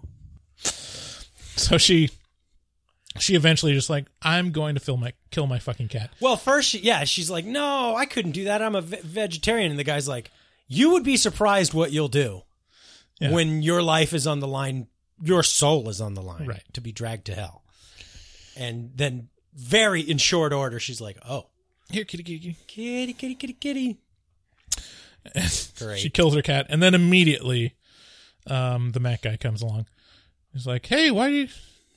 [0.57, 2.11] So she,
[3.19, 6.71] she eventually just like, "I'm going to kill my kill my fucking cat." Well, first,
[6.71, 8.61] she, yeah, she's like, "No, I couldn't do that.
[8.63, 10.31] I'm a ve- vegetarian." And the guy's like,
[10.69, 12.43] "You would be surprised what you'll do
[13.21, 13.31] Yeah.
[13.33, 14.89] when your life is on the line,
[15.23, 16.63] your soul is on the line, Right.
[16.73, 17.63] To be dragged to hell."
[18.57, 21.47] And then, very in short order, she's like, "Oh,
[21.91, 23.99] Here, kitty, kitty, kitty, kitty, kitty, kitty." kitty.
[25.79, 25.99] Great.
[26.01, 27.75] She kills her cat, and then immediately,
[28.47, 29.87] um, the Mac guy comes along.
[30.53, 31.49] He's like, "Hey, why do you?"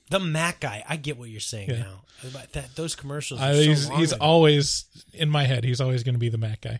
[0.09, 1.79] The Mac guy, I get what you're saying Yeah.
[1.79, 2.01] now.
[2.33, 4.23] But that those commercials, are so he's long he's ago.
[4.25, 5.63] always in my head.
[5.63, 6.79] He's always going to be the Mac guy,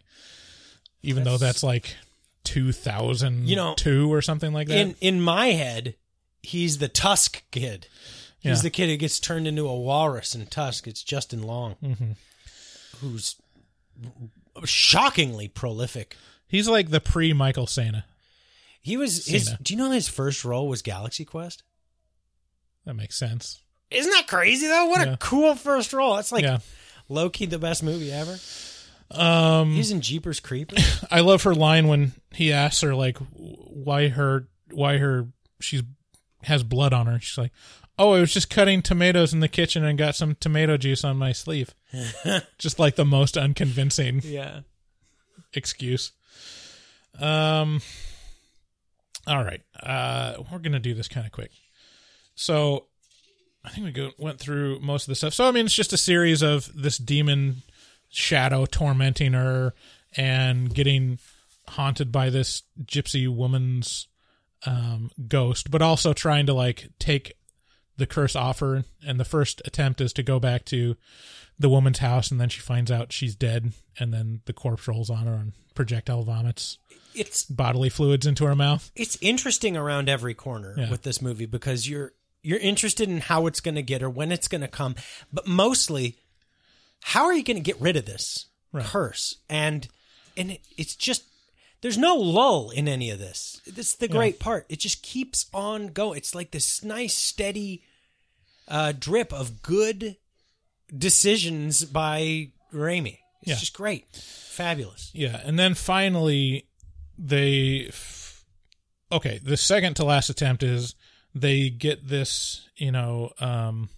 [1.03, 1.95] even though that's like
[2.43, 4.78] two thousand, You know, two or something like that.
[4.78, 5.95] in in my head,
[6.41, 7.88] he's the Tusk kid.
[8.39, 8.61] He's Yeah.
[8.63, 10.88] the kid who gets turned into a walrus in Tusk.
[10.88, 12.15] It's Justin Long, Mhm.
[13.01, 13.36] who's
[14.65, 16.15] shockingly prolific.
[16.47, 18.05] He's like the pre Michael Cera.
[18.82, 19.45] He was his.
[19.47, 19.59] Cera.
[19.61, 21.63] Do you know his first role was Galaxy Quest?
[22.88, 23.62] That makes sense.
[23.92, 24.86] Isn't that crazy though?
[24.86, 25.14] What Yeah.
[25.14, 26.16] a cool first role.
[26.16, 26.60] That's like Yeah.
[27.10, 28.40] low key the best movie ever.
[29.12, 31.04] Um, He's in Jeepers Creepers.
[31.12, 35.28] I love her line when he asks her like why her why her
[35.60, 35.84] she's
[36.44, 37.20] has blood on her.
[37.20, 37.52] She's like,
[38.00, 41.18] "Oh, I was just cutting tomatoes in the kitchen and got some tomato juice on
[41.18, 41.76] my sleeve."
[42.58, 44.62] just like the most unconvincing yeah.
[45.54, 46.14] excuse.
[47.20, 47.82] Um.
[49.26, 51.52] All right, uh, we're gonna do this kind of quick.
[52.40, 52.86] So,
[53.66, 55.34] I think we go, went through most of the stuff.
[55.34, 57.64] So, I mean, it's just a series of this demon
[58.10, 59.74] shadow tormenting her
[60.16, 61.20] and getting
[61.68, 64.08] haunted by this gypsy woman's
[64.66, 67.34] um, ghost, but also trying to like take
[67.98, 68.86] the curse off her.
[69.06, 70.96] And the first attempt is to go back to
[71.60, 75.10] the woman's house, and then she finds out she's dead, and then the corpse rolls
[75.10, 76.78] on her and projectile vomits
[77.16, 78.92] It's bodily fluids into her mouth.
[78.96, 80.90] it's interesting around every corner Yeah.
[80.92, 82.14] with this movie because you're
[82.44, 84.96] you're interested in how it's going to get or when it's going to come,
[85.34, 86.18] but mostly
[87.04, 88.86] how are you going to get rid of this Right.
[88.86, 89.36] curse?
[89.50, 89.88] And
[90.36, 91.24] and it, it's just
[91.82, 93.62] there's no lull in any of this.
[93.68, 94.14] This is the Yeah.
[94.16, 94.66] great part.
[94.70, 96.18] It just keeps on going.
[96.18, 97.84] It's like this nice steady
[98.68, 100.18] uh, drip of good
[100.96, 103.20] decisions by Raimi.
[103.42, 103.56] It's Yeah.
[103.56, 105.12] just great, fabulous.
[105.14, 106.68] Yeah, and then finally
[107.18, 108.44] they f-
[109.12, 110.96] okay, the second to last attempt is
[111.42, 113.90] they get this, you know, um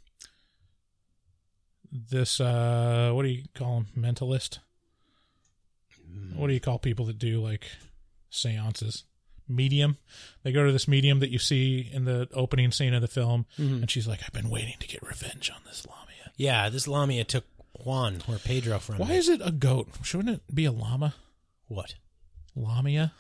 [1.91, 4.13] this uh what do you call them?
[4.13, 4.59] Mentalist?
[6.35, 7.67] What do you call people that do like
[8.29, 9.03] seances?
[9.47, 9.97] Medium.
[10.43, 13.45] They go to this medium that you see in the opening scene of the film
[13.57, 13.81] Mhm.
[13.81, 16.31] and she's like, I've been waiting to get revenge on this Lamia.
[16.37, 17.45] Yeah, this Lamia took
[17.83, 19.87] Juan or Pedro from Why is it a goat?
[20.03, 21.15] Shouldn't it be a llama?
[21.67, 21.95] What?
[22.55, 23.13] Lamia?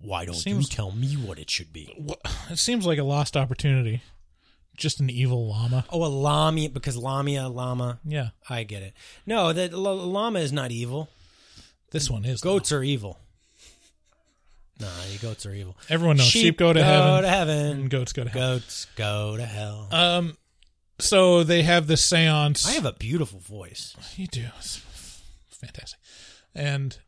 [0.00, 1.94] Why don't Seems- you tell me what it should be?
[2.50, 4.02] It seems like a lost opportunity.
[4.76, 5.86] Just an evil llama.
[5.90, 7.98] Oh, a lamia because lamia, llama.
[8.04, 8.28] Yeah.
[8.50, 8.92] I get it.
[9.24, 11.08] No, the llama is not evil.
[11.92, 12.40] This one is.
[12.42, 13.18] Goats are evil.
[14.78, 15.76] No, the goats are evil.
[15.88, 17.22] Everyone knows sheep, go to heaven.
[17.22, 17.80] to heaven.
[17.80, 18.58] And goats go to hell.
[18.58, 19.88] Goats go to hell.
[19.90, 20.36] Um,
[20.98, 22.66] so they have this seance.
[22.68, 23.96] I have a beautiful voice.
[24.16, 24.44] You do.
[24.58, 24.82] It's
[25.50, 25.98] fantastic.
[26.54, 26.98] And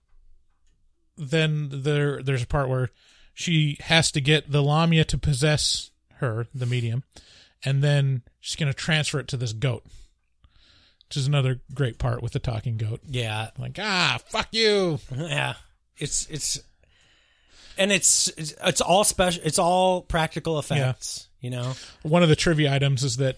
[1.19, 2.91] then there, there's a part where
[3.35, 7.05] she has to get the Lamia to possess her, the medium,
[7.65, 9.85] and then she's going to transfer it to this goat,
[11.09, 13.01] which is another great part with the talking goat.
[13.07, 14.99] Yeah, Like, ah, fuck you.
[15.17, 15.55] yeah.
[15.97, 16.61] It's it's
[17.77, 19.43] and it's it's, it's all special.
[19.45, 21.29] It's all practical effects.
[21.41, 21.73] You know.
[22.03, 23.37] One of the trivia items is that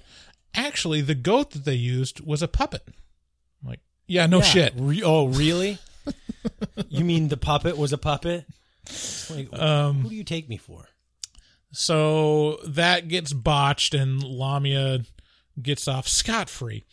[0.54, 2.82] actually the goat that they used was a puppet.
[3.62, 4.42] I'm like, yeah, no Yeah.
[4.44, 4.72] shit.
[4.76, 5.78] Re- oh, really?
[6.88, 8.46] You mean the puppet was a puppet?
[9.30, 10.88] Like, Um, who do you take me for?
[11.72, 15.04] So that gets botched, and Lamia
[15.60, 16.84] gets off scot free.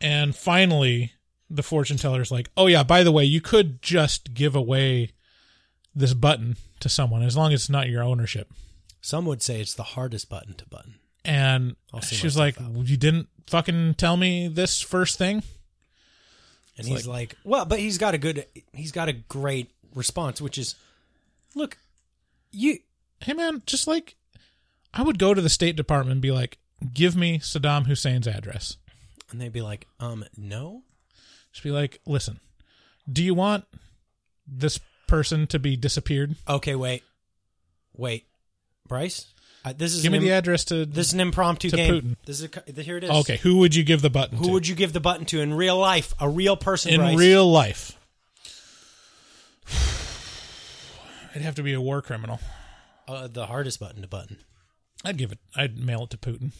[0.00, 1.12] And finally,
[1.50, 5.10] the fortune teller's like, "Oh yeah, by the way, you could just give away
[5.94, 8.50] this button to someone as long as it's not your ownership."
[9.00, 10.94] Some would say it's the hardest button to button.
[11.24, 15.42] And I'll see she was like, "You didn't fucking tell me this first thing."
[16.78, 20.40] And It's he's like, well, but he's got a good, he's got a great response,
[20.40, 20.74] which is,
[21.54, 21.76] look,
[22.52, 22.78] you,
[23.20, 24.14] hey man, just like
[24.94, 26.58] I would go to the State Department and be like,
[26.94, 28.76] "Give me Saddam Hussein's address."
[29.30, 30.84] and they'd be like, um, no,
[31.52, 32.40] Just be like, "Listen,
[33.12, 33.64] do you want
[34.46, 36.36] this person to be disappeared.
[36.48, 37.02] Okay, wait,
[37.94, 38.26] wait,
[38.86, 39.26] Bryce.
[39.68, 41.94] Uh, this is Give me an the address to This is an impromptu to game.
[41.94, 42.16] Putin.
[42.24, 43.10] This is a, here it is.
[43.10, 44.52] Okay, who would you give the button Who to?
[44.52, 46.14] would you give the button to in real life?
[46.18, 46.92] A real person.
[46.94, 47.18] in Bryce.
[47.18, 47.98] real life?
[51.30, 52.40] It'd have to be a war criminal.
[53.06, 54.38] Uh, the hardest button to button.
[55.04, 55.38] I'd give it.
[55.54, 56.52] I'd mail it to Putin.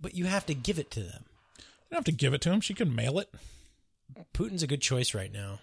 [0.00, 1.24] But you have to give it to them.
[1.58, 2.60] You don't have to give it to him.
[2.60, 3.32] She can mail it.
[4.34, 5.60] Putin's a good choice right now.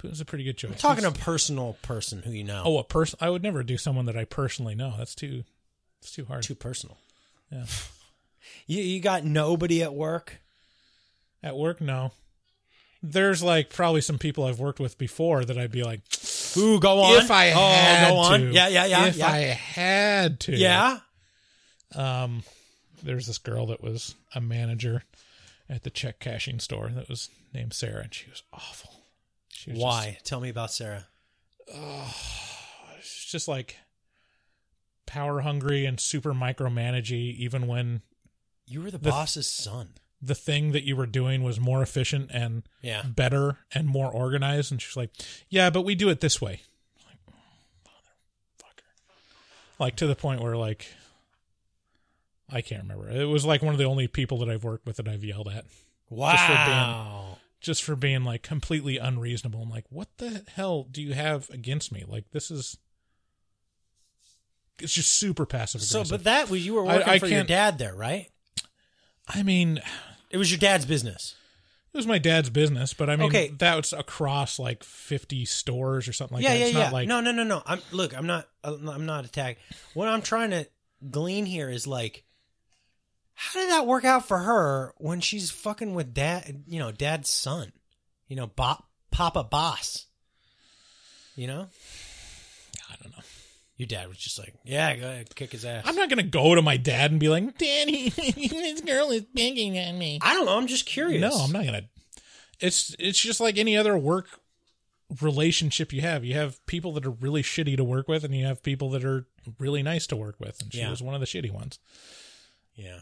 [0.00, 0.70] Putin's a pretty good choice.
[0.72, 2.62] I'm talking He's- a personal person who you know.
[2.64, 3.18] Oh, a person.
[3.20, 4.94] I would never do someone that I personally know.
[4.96, 5.42] That's too.
[6.00, 6.42] It's too hard.
[6.42, 6.96] too personal.
[7.50, 7.64] Yeah.
[8.66, 10.40] You you got nobody at work.
[11.42, 12.12] At work, no.
[13.02, 16.00] There's like probably some people I've worked with before that I'd be like,
[16.56, 17.22] Ooh, go on.
[17.22, 18.40] if I oh, had go on.
[18.40, 19.06] to, Yeah, yeah, yeah.
[19.06, 19.26] if yeah.
[19.26, 20.98] I had to, yeah.
[21.94, 22.42] Um,
[23.02, 25.02] there's this girl that was a manager
[25.68, 28.90] at the check cashing store that was named Sarah, and she was awful.
[29.50, 30.18] She was Why?
[30.24, 31.06] Tell me about Sarah.
[31.66, 32.16] Just,
[33.02, 33.76] she's just like
[35.08, 38.02] power hungry and super micromanagey, even when
[38.68, 39.94] You were the, The- boss's son.
[40.22, 43.02] the thing that you were doing was more efficient and Yeah.
[43.02, 44.70] better and more organized.
[44.70, 45.10] And she's like,
[45.48, 46.60] "Yeah, but we do it this way."
[47.06, 47.40] Like, motherfucker.
[49.80, 50.86] Like to the point where like
[52.50, 53.10] I can't remember.
[53.10, 55.48] It was like one of the only people that I've worked with that I've yelled
[55.48, 55.64] at.
[56.10, 57.38] Just for being, Wow.
[57.60, 59.60] just for being like completely unreasonable.
[59.62, 62.04] I'm like, what the hell do you have against me?
[62.08, 62.78] Like this is
[64.80, 67.78] it's just super passive So, but that was you were working I for your dad
[67.78, 68.28] there, right?
[69.28, 69.80] I mean,
[70.30, 71.34] It was your dad's business.
[71.92, 73.48] It was my dad's business, but I mean, Okay.
[73.58, 76.58] that was across like 50 stores or something like yeah, that.
[76.58, 76.82] yeah, it's yeah.
[76.84, 77.62] not like, no, no, no, no.
[77.64, 78.16] I'm look.
[78.16, 78.46] I'm not.
[78.62, 79.60] I'm not attacked.
[79.94, 80.66] What I'm trying to
[81.10, 82.24] glean here is like,
[83.34, 86.64] how did that work out for her when she's fucking with dad?
[86.66, 87.72] You know, dad's son.
[88.28, 90.06] You know, Bo- Papa Boss.
[91.36, 91.68] You know.
[93.78, 93.94] I don't know.
[93.94, 95.84] Your dad was just like, yeah, go ahead, kick his ass.
[95.86, 99.22] I'm not going to go to my dad and be like, Daddy, this girl is
[99.22, 100.18] banging on me.
[100.22, 100.56] I don't know.
[100.56, 101.20] I'm just curious.
[101.20, 101.84] No, I'm not going to.
[102.60, 104.40] It's it's just like any other work
[105.22, 106.24] relationship you have.
[106.24, 109.04] You have people that are really shitty to work with, and you have people that
[109.04, 109.26] are
[109.60, 110.60] really nice to work with.
[110.60, 110.90] And she Yeah.
[110.90, 111.78] was one of the shitty ones.
[112.74, 113.00] Yeah.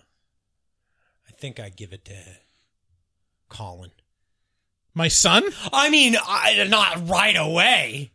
[1.27, 2.14] I think I give it to
[3.49, 3.91] Colin.
[4.95, 5.43] My son?
[5.72, 8.12] I mean, I, not right away.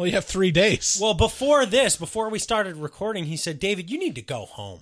[0.00, 0.98] Well, you have three days.
[0.98, 4.80] Well, before this, before we started recording, he said, David, you need to go home.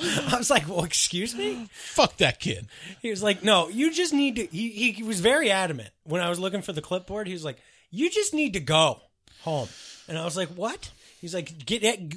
[0.00, 1.68] I was like, well, excuse me?
[1.74, 2.66] Fuck that kid.
[3.02, 4.46] He was like, no, you just need to.
[4.46, 5.90] He, he, he was very adamant.
[6.04, 7.58] When I was looking for the clipboard, he was like,
[7.90, 9.02] you just need to go
[9.42, 9.68] home.
[10.08, 10.90] And I was like, what?
[11.20, 12.14] He's like, get it.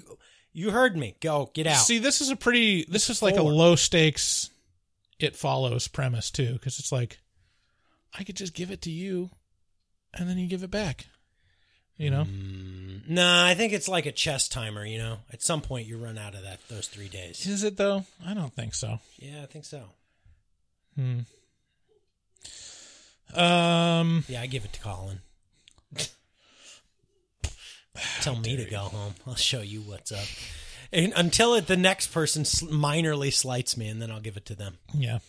[0.54, 1.18] You heard me.
[1.20, 1.80] Go, get out.
[1.80, 2.86] See, this is a pretty.
[2.88, 4.52] This is like a low stakes.
[5.20, 7.20] It follows premise too, because it's like,
[8.18, 9.32] I could just give it to you,
[10.14, 11.08] and then you give it back.
[11.98, 12.26] You know.
[13.10, 15.18] Nah, I think it's like a chess timer, you know?
[15.34, 17.46] At some point, you run out of that those three days.
[17.46, 18.06] Is it though?
[18.26, 19.00] I don't think so.
[19.18, 19.84] Yeah, I think so.
[20.96, 21.20] Hmm.
[23.34, 24.24] Um.
[24.30, 25.20] Yeah, I give it to Colin.
[28.22, 29.16] Tell me to go home.
[29.28, 30.26] I'll show you what's up.
[30.92, 34.56] And until it, the next person minorly slights me, and then I'll give it to
[34.56, 35.20] them, Yeah,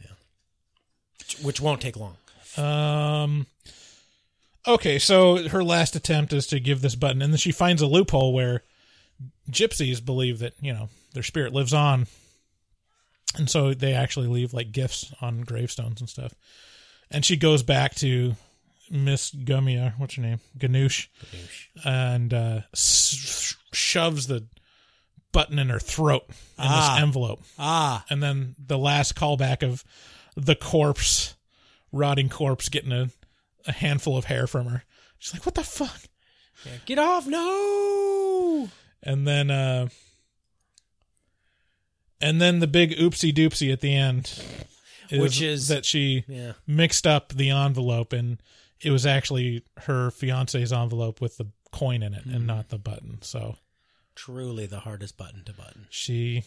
[0.00, 0.10] Yeah.
[1.42, 2.16] which won't take long.
[2.56, 3.46] Um.
[4.68, 7.86] Okay, so her last attempt is to give this button, and then she finds a
[7.86, 8.62] loophole where
[9.50, 12.06] gypsies believe that you know their spirit lives on,
[13.36, 16.34] and so they actually leave like gifts on gravestones and stuff.
[17.10, 18.34] And she goes back to
[18.90, 21.08] Miss Gumia, what's her name, Ganush,
[21.84, 24.44] and uh, s- shoves the
[25.32, 26.94] button in her throat in Ah.
[26.94, 27.42] this envelope.
[27.58, 28.04] Ah.
[28.10, 29.82] And then the last callback of
[30.36, 31.34] the corpse,
[31.92, 33.10] rotting corpse, getting a,
[33.66, 34.84] a handful of hair from her.
[35.18, 36.02] She's like, "What the fuck?"
[36.64, 37.26] Yeah, get off!
[37.26, 38.68] No.
[39.02, 39.88] And then, uh,
[42.20, 44.32] and then the big oopsie doopsie at the end,
[45.10, 46.52] Which is- that she Yeah.
[46.66, 48.42] mixed up the envelope, and
[48.80, 52.34] it was actually her fiance's envelope with the coin in it, Hmm.
[52.34, 53.22] and not the button.
[53.22, 53.56] So
[54.14, 55.86] Truly the hardest button to button.
[55.90, 56.42] she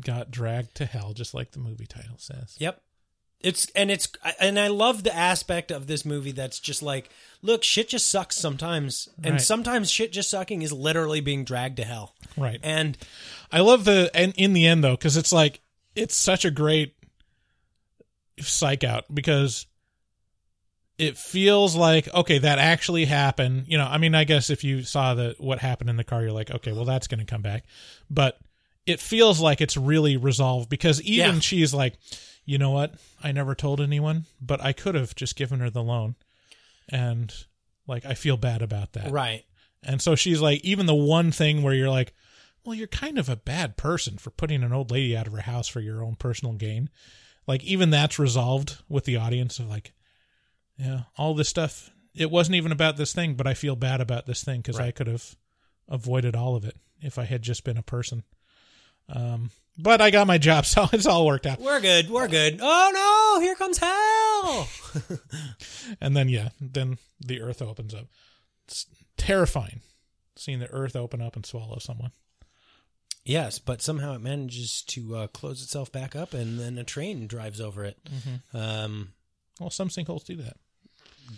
[0.00, 2.56] got dragged to hell, just like the movie title says.
[2.58, 2.80] Yep.
[3.40, 4.08] It's and it's
[4.40, 7.10] and I love the aspect of this movie that's just like,
[7.42, 9.40] look, shit just sucks sometimes, and Right.
[9.40, 12.14] sometimes shit just sucking is literally being dragged to hell.
[12.36, 12.58] Right.
[12.62, 12.96] And
[13.52, 15.60] I love the and in the end though because it's like
[15.94, 16.94] it's such a great
[18.40, 19.66] psych out because
[20.98, 23.64] it feels like okay that actually happened.
[23.68, 26.22] You know, I mean, I guess if you saw the what happened in the car,
[26.22, 27.64] you're like, okay, well that's going to come back,
[28.10, 28.38] but
[28.86, 31.40] it feels like it's really resolved because even Yeah.
[31.40, 31.94] she's like,
[32.46, 32.94] you know what?
[33.22, 36.14] I never told anyone, but I could have just given her the loan.
[36.88, 37.34] And
[37.86, 39.10] like, I feel bad about that.
[39.10, 39.44] Right.
[39.82, 42.14] And so she's like, even the one thing where you're like,
[42.64, 45.40] well, you're kind of a bad person for putting an old lady out of her
[45.40, 46.88] house for your own personal gain.
[47.46, 49.92] Like, even that's resolved with the audience of like,
[50.76, 51.90] yeah, all this stuff.
[52.14, 54.90] It wasn't even about this thing, but I feel bad about this thing because I
[54.90, 55.36] could have
[55.88, 58.24] avoided all of it if I had just been a person.
[59.08, 61.60] Um, but I got my job, so it's all worked out.
[61.60, 62.10] We're good.
[62.10, 62.58] We're good.
[62.62, 62.90] Oh
[63.36, 63.40] no!
[63.44, 64.68] Here comes hell.
[66.00, 68.06] And then, yeah, then the earth opens up.
[68.66, 68.86] It's
[69.16, 69.80] terrifying
[70.34, 72.10] seeing the earth open up and swallow someone.
[73.24, 77.26] yes, but somehow it manages to uh, close itself back up, and then a train
[77.26, 77.98] drives over it.
[78.04, 78.40] Mhm.
[78.54, 79.12] Um,
[79.60, 80.56] Well, some sinkholes do that.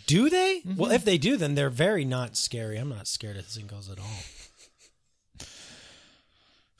[0.07, 0.59] do they?
[0.59, 0.75] Mm-hmm.
[0.75, 2.77] Well, if they do, then they're very not scary.
[2.77, 4.19] I'm not scared of sinkholes at all.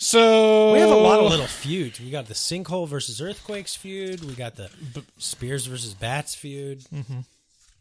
[0.01, 1.99] So We have a lot of little feuds.
[1.99, 4.23] We got the sinkhole versus earthquakes feud.
[4.23, 4.69] We got the
[5.17, 6.79] spears versus bats feud.
[6.85, 7.25] Mhm.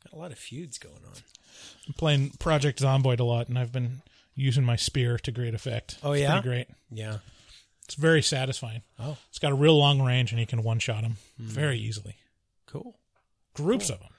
[0.04, 1.12] Got a lot of feuds going on.
[1.86, 4.02] I'm playing Project Zomboid a lot, and I've been
[4.34, 5.98] using my spear to great effect.
[6.02, 6.32] Oh, It's yeah?
[6.40, 6.68] pretty great.
[6.90, 7.18] Yeah.
[7.84, 8.82] It's very satisfying.
[8.98, 9.16] Oh.
[9.30, 11.46] It's got a real long range, and you can one shot them Hmm.
[11.46, 12.16] very easily.
[12.66, 12.98] Cool.
[13.54, 13.94] Groups Cool.
[13.94, 14.10] of them.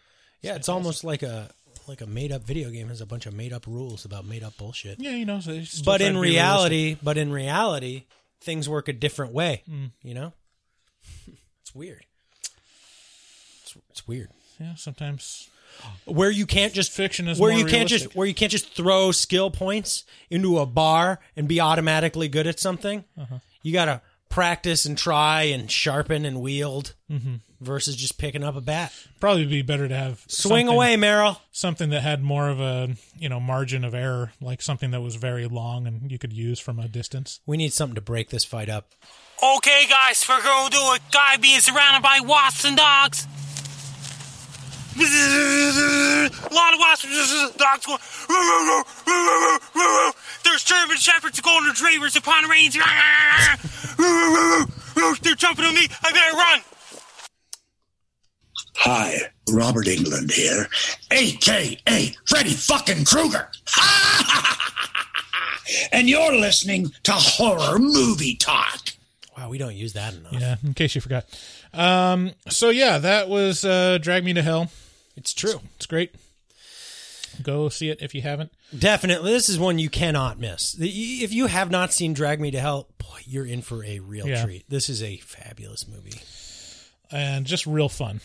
[0.41, 1.52] Yeah, it's almost like a
[1.90, 4.44] like a made up video game has a bunch of made up rules about made
[4.44, 5.00] up bullshit.
[5.02, 5.40] Yeah, you know.
[5.42, 8.06] So but in reality, but in reality,
[8.42, 9.64] things work a different way.
[9.70, 9.92] Mm.
[10.04, 10.34] You know,
[11.62, 12.06] it's weird.
[13.64, 14.30] It's, it's weird.
[14.60, 15.50] Yeah, sometimes
[16.06, 19.12] where you can't just fiction is where you can't just where you can't just throw
[19.12, 23.04] skill points into a bar and be automatically good at something.
[23.18, 23.40] Uh-huh.
[23.62, 27.40] You got to practice and try and sharpen and wield Mhm.
[27.62, 28.93] Versus just picking up a bat.
[29.20, 31.38] Probably be better to have Swing away, Meryl.
[31.51, 35.16] Something that had more of a you know margin of error, like something that was
[35.16, 37.39] very long and you could use from a distance.
[37.45, 38.91] We need something to break this fight up.
[39.41, 43.26] Okay, guys, we're gonna do a guy being surrounded by wasps and dogs.
[44.95, 45.01] A
[46.51, 47.99] lot of wasps and dogs going.
[50.43, 52.76] There's German shepherds and golden retrievers upon Pomeranians.
[55.22, 55.88] They're jumping on me.
[56.03, 56.60] I better run.
[58.82, 59.17] Hi,
[59.51, 60.67] Robert Englund here,
[61.11, 63.49] aka Freddy fucking Krueger.
[65.91, 68.89] and you're listening to Horror Movie Talk.
[69.38, 70.34] Wow, we don't use that enough.
[70.34, 71.25] Yeah, in case you forgot.
[71.73, 74.71] Um, so yeah, that was uh, Drag Me to Hell.
[75.17, 75.55] It's true.
[75.55, 76.15] It's, it's great.
[77.43, 78.51] Go see it if you haven't.
[78.77, 80.75] Definitely, this is one you cannot miss.
[80.80, 84.27] If you have not seen Drag Me to Hell, boy, you're in for a real
[84.27, 84.43] Yeah.
[84.45, 84.69] treat.
[84.69, 86.21] This is a fabulous movie.
[87.11, 88.21] and just real fun.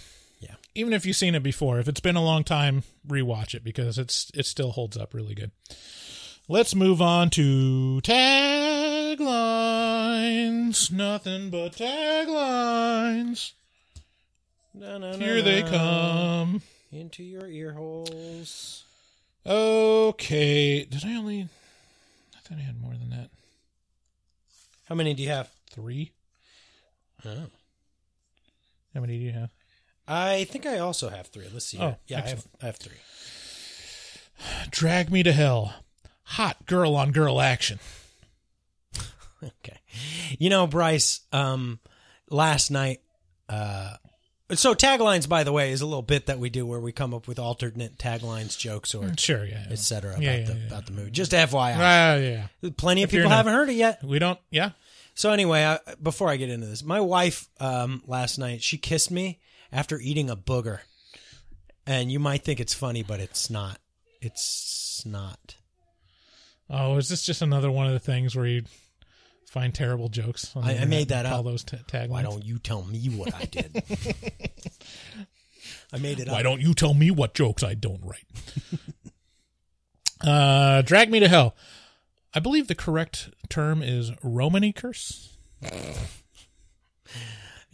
[0.75, 3.97] Even if you've seen it before, if it's been a long time, rewatch it because
[3.99, 5.53] it's it still holds up really good.
[6.49, 9.21] Let's move on to taglines.
[10.91, 13.53] Nothing but taglines.
[14.77, 16.61] Here they come.
[16.91, 18.85] into your ear holes.
[19.47, 20.85] Okay.
[20.85, 21.43] Did I only?
[21.43, 23.31] I thought I had more than that.
[24.87, 25.49] How many do you have?
[25.71, 26.11] Three.
[27.25, 27.47] Oh.
[28.93, 29.51] How many do you have?
[30.07, 31.47] I think I also have three.
[31.53, 31.79] Let's see.
[31.81, 32.47] Oh, yeah, I have.
[32.63, 32.97] I have three.
[34.71, 35.75] Drag me to hell.
[36.25, 37.79] Hot girl on girl action.
[39.43, 39.79] Okay.
[40.39, 41.79] You know, Bryce, um,
[42.31, 43.03] last night,
[43.51, 43.97] uh,
[44.53, 47.13] so taglines, by the way, is a little bit that we do where we come
[47.13, 49.73] up with alternate taglines, jokes, or Sure, yeah, yeah.
[49.73, 51.11] et cetera about, Yeah, yeah, the, about the movie.
[51.11, 51.75] Just FYI.
[51.77, 52.47] Ah, yeah.
[52.79, 54.03] Plenty of If you're people haven't heard it yet.
[54.03, 54.39] We don't.
[54.51, 54.71] Yeah.
[55.15, 59.11] So anyway, I, before I get into this, my wife um, last night she kissed
[59.11, 59.41] me
[59.75, 60.79] after eating a booger,
[61.87, 63.79] and you might think it's funny, but it's not.
[64.23, 65.57] It's not.
[66.71, 68.63] Oh, is this just another one of the things where you
[69.51, 70.55] find terrible jokes?
[70.57, 71.45] on I, I made that up.
[71.45, 72.09] those t- taglines.
[72.09, 73.83] Why don't you tell me what I did?
[75.93, 76.35] I made it up.
[76.35, 78.27] Why don't you tell me what jokes I don't write?
[80.27, 81.55] uh, drag me to hell.
[82.33, 85.37] I believe the correct term is Romany curse.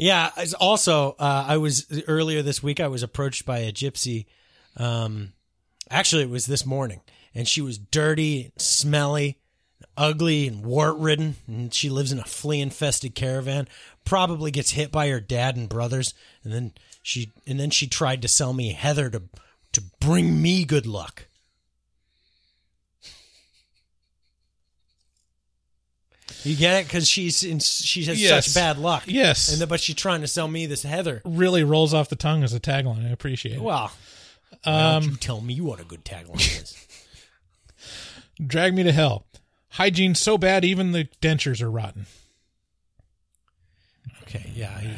[0.01, 0.31] Yeah.
[0.59, 2.81] Also, uh, I was earlier this week.
[2.81, 4.27] I was approached by a gypsy.
[4.77, 5.35] Um,
[5.91, 7.03] actually, it was this morning,
[7.35, 9.39] and she was dirty, smelly,
[9.99, 11.37] ugly, and wart ridden.
[11.47, 13.69] And she lives in a flea infested caravan.
[14.07, 16.73] Probably gets hit by her dad and brothers, and then
[17.03, 19.23] she and then she tried to sell me Heather to
[19.73, 21.27] to bring me good luck.
[26.45, 28.47] You get it because she's in, she has Yes.
[28.47, 29.05] such bad luck.
[29.07, 29.51] Yes.
[29.53, 31.21] and then, but she's trying to sell me this Heather.
[31.25, 33.07] Really rolls off the tongue as a tagline.
[33.07, 33.61] I appreciate it.
[33.63, 33.93] Well,
[34.63, 36.75] why don't Um, you tell me what a good tagline is?
[38.47, 39.27] Drag me to hell.
[39.75, 42.07] Hygiene so bad even the dentures are rotten.
[44.23, 44.81] Okay, yeah.
[44.81, 44.89] he-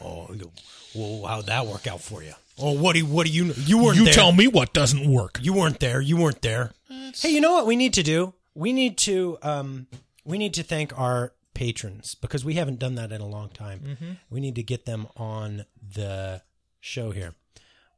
[0.00, 0.52] Oh, you-
[0.94, 2.32] well, how'd that work out for you?
[2.58, 4.14] Oh, what do you, what do you you weren't You there.
[4.14, 5.38] tell me what doesn't work.
[5.42, 6.00] You weren't there.
[6.00, 6.72] You weren't there.
[7.20, 8.34] Hey, you know what we need to do?
[8.54, 9.86] We need to um
[10.28, 13.96] we need to thank our patrons because we haven't done that in a long time.
[14.00, 14.18] Mhm.
[14.30, 16.42] We need to get them on the
[16.80, 17.34] show here.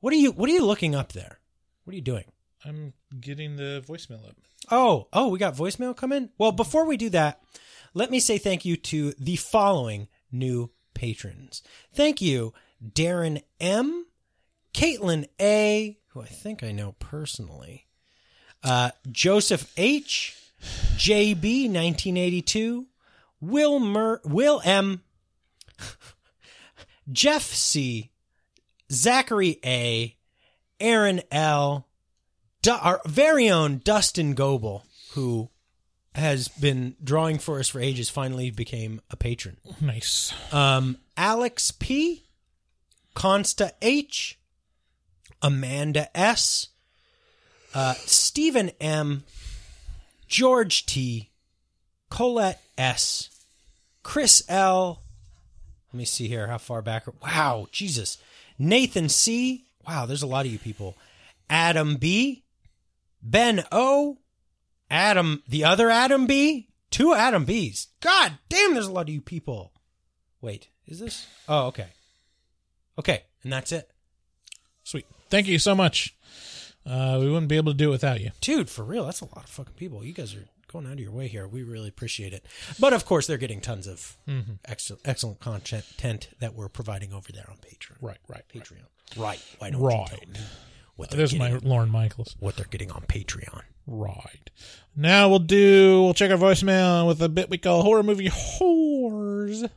[0.00, 1.40] What are you what are you looking up there?
[1.84, 2.24] What are you doing?
[2.64, 4.36] I'm getting the voicemail up.
[4.70, 6.30] Oh, oh, we got voicemail coming?
[6.38, 7.42] Well, before we do that,
[7.94, 11.62] let me say thank you to the following new patrons.
[11.92, 12.52] Thank you,
[12.82, 14.06] Darren M,
[14.74, 17.86] Caitlin A, who I think I know personally,
[18.62, 20.36] uh, Joseph H,
[20.96, 22.86] JB 1982,
[23.40, 25.02] Will Mer- Will M,
[27.10, 28.10] Jeff C,
[28.92, 30.16] Zachary A,
[30.78, 31.86] Aaron L,
[32.62, 35.48] Du- our very own Dustin Goebel, who
[36.14, 39.56] has been drawing for us for ages, finally became a patron.
[39.80, 40.32] Nice.
[40.52, 42.24] Um, Alex P,
[43.16, 44.38] Consta H,
[45.40, 46.68] Amanda S,
[47.74, 49.24] uh, Stephen M,
[50.30, 51.28] George T,
[52.08, 53.28] Colette S,
[54.02, 55.02] Chris L.
[55.92, 57.04] Let me see here how far back.
[57.20, 58.16] Wow, Jesus.
[58.58, 59.66] Nathan C.
[59.86, 60.96] Wow, there's a lot of you people.
[61.50, 62.44] Adam B.
[63.20, 64.18] Ben O.
[64.88, 66.68] Adam, the other Adam B.
[66.90, 67.88] Two Adam B's.
[68.00, 69.72] God damn, there's a lot of you people.
[70.40, 71.26] Wait, is this?
[71.48, 71.86] Oh, okay.
[72.98, 73.90] Okay, and that's it.
[74.84, 75.06] Sweet.
[75.28, 76.16] Thank you so much.
[76.90, 78.30] Uh, we wouldn't be able to do it without you.
[78.40, 80.04] Dude, for real, that's a lot of fucking people.
[80.04, 81.46] You guys are going out of your way here.
[81.46, 82.44] We really appreciate it.
[82.80, 84.58] But of course, they're getting tons of Mhm.
[84.64, 87.96] excellent, excellent content that we're providing over there on Patreon.
[88.00, 88.42] Right, right.
[88.52, 88.86] Patreon.
[89.16, 89.40] Right.
[89.58, 90.10] Why don't right.
[90.10, 90.40] you tell me
[90.96, 92.34] what they're There's my Lorne Michaels.
[92.40, 93.62] what they're getting on Patreon?
[93.86, 94.50] Right.
[94.96, 99.68] Now we'll do, we'll check our voicemail with a bit we call horror movie whores.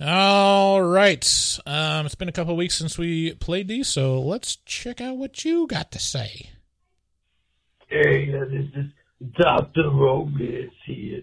[0.00, 1.58] All right.
[1.66, 5.44] Um, it's been a couple weeks since we played these, so let's check out what
[5.44, 6.48] you got to say.
[7.88, 8.86] Hey, uh, this is
[9.34, 9.90] Dr.
[9.90, 11.20] Romance here,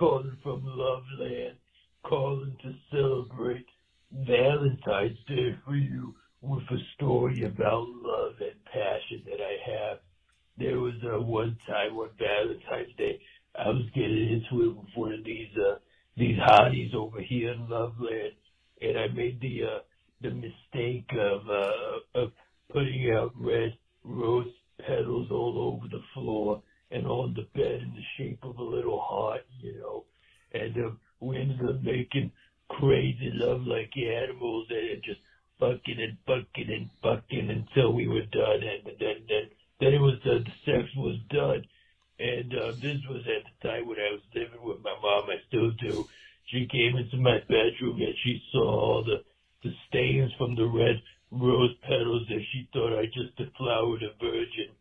[0.00, 1.58] calling from Loveland,
[2.04, 3.66] calling to celebrate
[4.10, 9.98] Valentine's Day for you with a story about love and passion that I have.
[10.56, 13.20] There was a one time on Valentine's Day,
[13.54, 15.76] I was getting into it with one of these uh,
[16.16, 18.32] these hotties over here in Loveland,
[18.80, 19.78] and I made the uh,
[20.22, 22.32] the mistake of uh, of
[22.72, 24.46] putting out red rose
[24.78, 29.00] petals all over the floor and on the bed in the shape of a little
[29.00, 30.04] heart, you know.
[30.52, 32.32] And um, we ended up making
[32.68, 35.20] crazy love like animals and just
[35.58, 38.62] fucking and fucking and fucking until we were done.
[38.62, 41.64] And then then then it was uh, the sex was done.
[42.18, 45.30] And uh, this was at the time when I was living with my mom.
[45.30, 46.06] I still do.
[46.46, 49.22] She came into my bedroom and she saw all the
[49.62, 54.72] the stains from the red rose petals and she thought I just deflowered a virgin.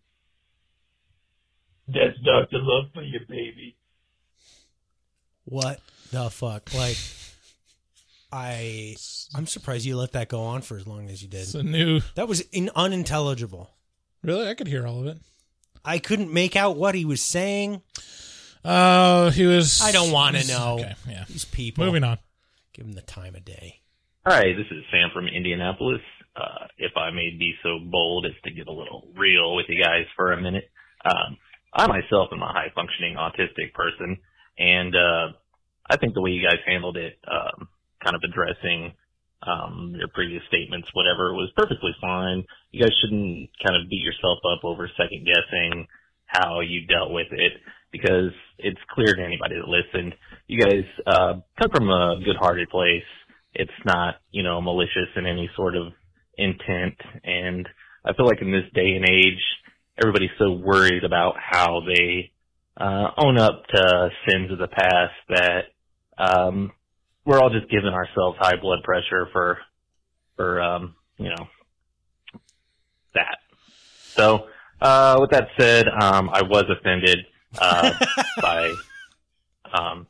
[1.94, 2.60] That's Dr.
[2.62, 3.76] Love for you, baby.
[5.46, 5.80] What
[6.12, 6.74] the fuck?
[6.76, 6.98] Like,
[8.32, 8.96] I
[9.34, 11.42] I'm surprised you let that go on for as long as you did.
[11.42, 12.02] It's a new.
[12.16, 13.72] That was in, unintelligible.
[14.24, 14.48] Really?
[14.48, 15.18] I could hear all of it.
[15.84, 17.82] I couldn't make out what he was saying.
[18.64, 19.82] Uh, he was.
[19.82, 20.78] I don't want to know.
[20.80, 21.26] Okay, yeah.
[21.28, 21.86] These people.
[21.86, 22.20] Moving on.
[22.74, 23.80] Give him the time of day.
[24.28, 26.02] Hi, this is Sam from Indianapolis.
[26.36, 29.82] Uh, if I may be so bold as to get a little real with you
[29.82, 30.70] guys for a minute.
[31.04, 31.38] Um,
[31.74, 34.18] I myself am a high functioning autistic person
[34.58, 35.34] and, uh,
[35.90, 37.68] I think the way you guys handled it, um,
[38.04, 38.94] kind of addressing,
[39.42, 42.44] um, your previous statements, whatever, was perfectly fine.
[42.72, 45.88] You guys shouldn't kind of beat yourself up over second guessing
[46.26, 47.54] how you dealt with it
[47.92, 50.14] because it's clear to anybody that listened.
[50.48, 53.08] You guys, uh, come from a good hearted place.
[53.54, 55.94] It's not, you know, malicious in any sort of
[56.38, 56.96] intent.
[57.24, 57.68] And
[58.06, 59.42] I feel like in this day and age,
[60.00, 62.32] everybody's so worried about how they,
[62.78, 65.66] uh, own up to sins of the past that,
[66.18, 66.72] um,
[67.26, 69.60] we're all just giving ourselves high blood pressure for,
[70.36, 71.48] for, um, you know,
[73.14, 73.38] that.
[74.16, 74.48] So,
[74.82, 77.20] uh, with that said, um, I was offended,
[77.58, 77.94] uh,
[78.42, 78.74] by,
[79.74, 80.08] um,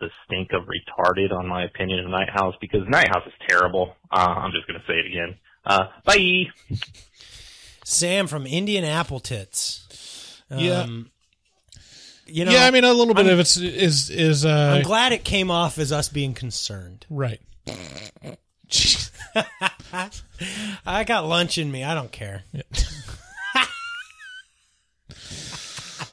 [0.00, 3.96] the stink of retarded on my opinion of Night House because Night House is terrible.
[4.10, 5.36] Uh, I'm just going to say it again.
[5.64, 6.44] Uh, bye.
[7.90, 10.42] Sam from Indian Apple Tits.
[10.50, 10.80] Yeah.
[10.82, 11.10] Um,
[12.26, 12.50] you know.
[12.52, 15.24] yeah, I mean a little bit I'm- of it's is is uh I'm glad it
[15.24, 17.06] came off as us being concerned.
[17.08, 17.40] right.
[20.86, 21.82] I got lunch in me.
[21.84, 22.42] I don't care.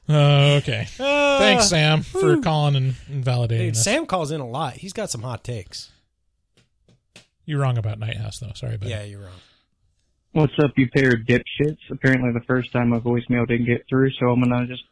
[0.08, 0.88] Uh, okay.
[1.00, 2.42] Uh, Thanks, Sam, for whew.
[2.42, 3.50] calling and, and validating.
[3.60, 3.84] Dude, us.
[3.84, 4.74] Sam calls in a lot.
[4.74, 5.92] He's got some hot takes.
[7.46, 8.52] You're wrong about Night House, though.
[8.56, 9.40] Sorry, but Yeah, you're wrong.
[10.36, 11.78] What's up, you pair of dipshits?
[11.90, 14.84] Apparently, the first time my voicemail didn't get through, so I'm gonna just.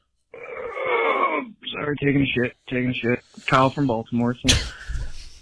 [1.69, 3.19] Sorry, taking a shit, taking a shit.
[3.45, 4.37] Kyle from Baltimore.
[4.41, 4.71] Since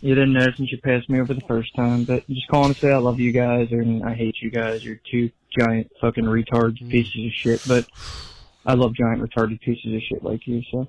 [0.01, 2.79] you didn't know since you passed me over the first time, but just calling to
[2.79, 4.83] say I love you guys and I hate you guys.
[4.83, 7.61] You're two giant fucking retards, pieces of shit.
[7.67, 7.85] But
[8.65, 10.63] I love giant retarded pieces of shit like you.
[10.71, 10.87] So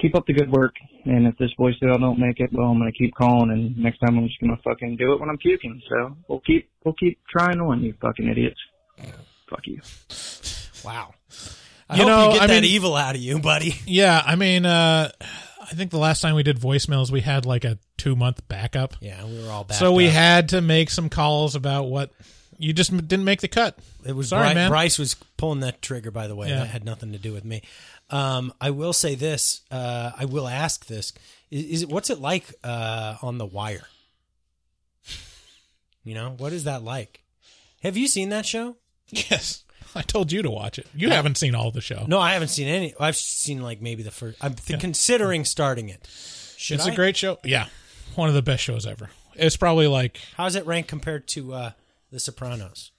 [0.00, 0.74] keep up the good work.
[1.04, 4.18] And if this voicemail don't make it, well, I'm gonna keep calling, and next time
[4.18, 5.80] I'm just gonna fucking do it when I'm puking.
[5.88, 8.58] So we'll keep we'll keep trying on, you fucking idiots.
[9.48, 9.80] Fuck you.
[10.84, 11.14] Wow.
[11.88, 13.74] I You hope know, you get I that mean- evil out of you, buddy.
[13.86, 15.10] Yeah, I mean, uh,
[15.60, 18.94] I think the last time we did voicemails, we had like a two month backup.
[19.00, 19.76] Yeah, we were all back.
[19.76, 20.12] So we up.
[20.14, 22.10] had to make some calls about what
[22.62, 23.78] you just didn't make the cut.
[24.06, 24.70] It was sorry, Bri- man.
[24.70, 26.10] Bryce was pulling that trigger.
[26.10, 26.58] By the way, Yeah.
[26.60, 27.62] that had nothing to do with me.
[28.10, 29.62] Um, I will say this.
[29.70, 31.12] Uh, I will ask this:
[31.50, 33.86] is, is it what's it like uh, on the Wire?
[36.04, 37.22] You know, what is that like?
[37.82, 38.76] Have you seen that show?
[39.08, 39.64] Yes,
[39.94, 40.86] I told you to watch it.
[40.94, 41.14] You Yeah.
[41.14, 42.04] haven't seen all the show.
[42.08, 42.94] No, I haven't seen any.
[42.98, 44.38] I've seen like maybe the first.
[44.42, 46.08] I'm th- considering starting it.
[46.56, 46.92] Should it's I?
[46.92, 47.38] a great show.
[47.44, 47.66] Yeah,
[48.14, 49.10] one of the best shows ever.
[49.34, 51.70] It's probably like How's it rank compared to uh,
[52.12, 52.92] The Sopranos?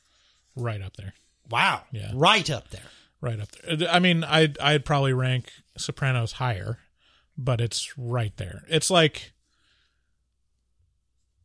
[0.55, 1.13] right up there.
[1.49, 1.83] Wow.
[1.91, 2.11] Yeah.
[2.13, 2.81] Right up there.
[3.21, 3.89] Right up there.
[3.89, 6.79] I mean, I'd I'd probably rank Sopranos higher,
[7.37, 8.63] but it's right there.
[8.67, 9.33] It's like,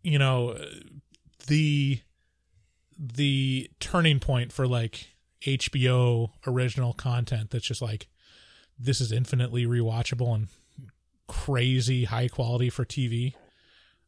[0.02, 0.58] you know,
[1.46, 2.00] the
[2.98, 5.08] the turning point for like
[5.42, 8.08] HBO original content that's just like
[8.78, 10.48] this is infinitely rewatchable and
[11.28, 13.34] crazy high quality for TV.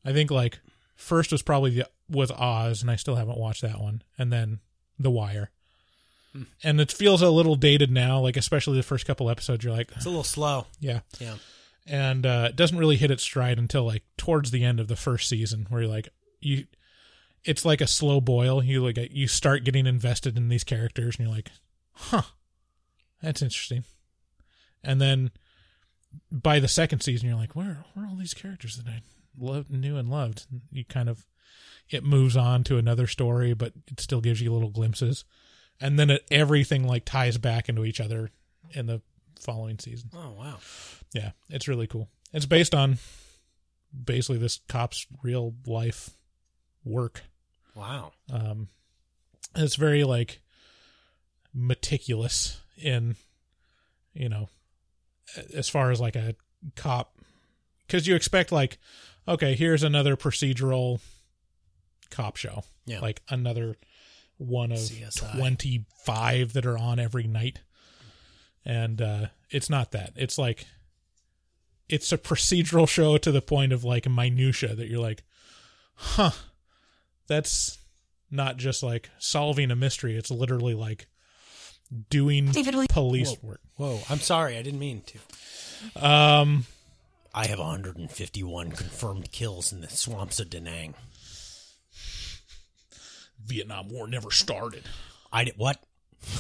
[0.04, 0.60] I think like
[0.96, 4.60] first was probably the was Oz, and I still haven't watched that one, and then
[4.98, 5.50] The Wire.
[6.62, 9.64] And it feels a little dated now, like especially the first couple episodes.
[9.64, 10.66] You're like, It's a little slow.
[10.78, 11.34] yeah, Yeah.
[11.88, 14.94] and uh, it doesn't really hit its stride until like towards the end of the
[14.94, 16.08] first season, where you're like,
[16.40, 16.66] you,
[17.44, 18.62] it's like a slow boil.
[18.62, 21.50] You like you start getting invested in these characters, and you're like,
[21.94, 22.22] huh,
[23.20, 23.82] that's interesting.
[24.84, 25.32] And then
[26.30, 29.00] by the second season, you're like, where where are all these characters that I
[29.36, 30.46] loved, knew, and loved?
[30.50, 31.26] And you kind of
[31.88, 35.24] it moves on to another story, but it still gives you little glimpses,
[35.80, 38.30] and then it, everything like ties back into each other
[38.70, 39.00] in the
[39.40, 40.10] following season.
[40.14, 40.58] Oh wow.
[41.12, 42.08] Yeah, it's really cool.
[42.32, 42.98] It's based on
[44.04, 46.10] basically this cop's real life
[46.84, 47.22] work.
[47.74, 48.12] Wow.
[48.32, 48.68] Um,
[49.56, 50.40] it's very like
[51.52, 53.16] meticulous in,
[54.14, 54.48] you know,
[55.54, 56.36] as far as like a
[56.76, 57.18] cop,
[57.86, 58.78] because you expect like,
[59.26, 61.00] okay, here's another procedural
[62.10, 63.00] cop show, Yeah.
[63.00, 63.76] like another
[64.38, 65.36] one of CSI.
[65.36, 67.60] twenty five that are on every night,
[68.64, 70.12] and uh, it's not that.
[70.16, 70.66] It's like
[71.88, 75.22] it's a procedural show to the point of like minutia that you're like,
[75.94, 76.30] huh,
[77.26, 77.78] that's
[78.30, 80.16] not just like solving a mystery.
[80.16, 81.06] It's literally like
[82.08, 82.52] doing
[82.88, 83.48] police Whoa.
[83.48, 83.60] work.
[83.76, 84.00] Whoa.
[84.08, 84.56] I'm sorry.
[84.56, 86.06] I didn't mean to.
[86.06, 86.66] Um,
[87.34, 90.94] I have 151 confirmed kills in the swamps of Da Nang.
[93.46, 94.84] Vietnam War never started.
[95.32, 95.78] I did what?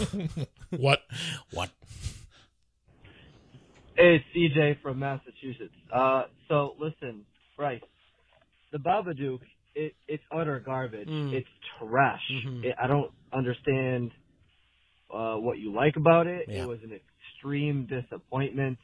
[0.76, 1.00] what?
[1.52, 1.70] What?
[3.96, 5.74] Hey, it's CJ from Massachusetts.
[5.94, 7.24] Uh, so listen,
[7.56, 7.82] Bryce,
[8.72, 9.40] the Babadook,
[9.74, 11.08] it, it's utter garbage.
[11.08, 11.32] Mm.
[11.32, 11.48] It's
[11.78, 12.22] trash.
[12.46, 12.64] Mhm.
[12.64, 14.12] It, I don't understand
[15.12, 16.46] uh, what you like about it.
[16.48, 16.62] Yeah.
[16.62, 16.98] It was an
[17.36, 18.78] extreme disappointment,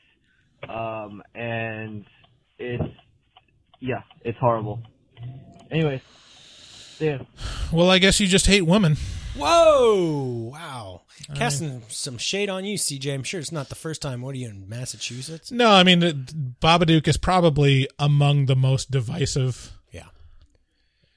[0.68, 2.04] um, and
[2.58, 2.82] it's
[3.80, 4.82] yeah, it's horrible.
[5.70, 6.00] Anyways,
[6.98, 7.18] see ya.
[7.72, 8.96] Well, I guess you just hate women.
[9.36, 10.50] Whoa!
[10.52, 11.02] Wow.
[11.34, 13.12] Casting some shade on you, CJ.
[13.12, 14.22] I'm sure it's not the first time.
[14.22, 15.50] What are you in Massachusetts?
[15.50, 20.06] No, I mean, it- Babadook is probably among the most divisive Yeah.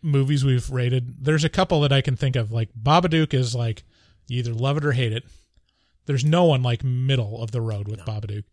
[0.02, 1.24] movies we've rated.
[1.24, 2.52] There's a couple that I can think of.
[2.52, 3.84] Like Babadook is like
[4.28, 5.24] you either love it or hate it.
[6.06, 8.46] There's no one like middle of the road with Babadook.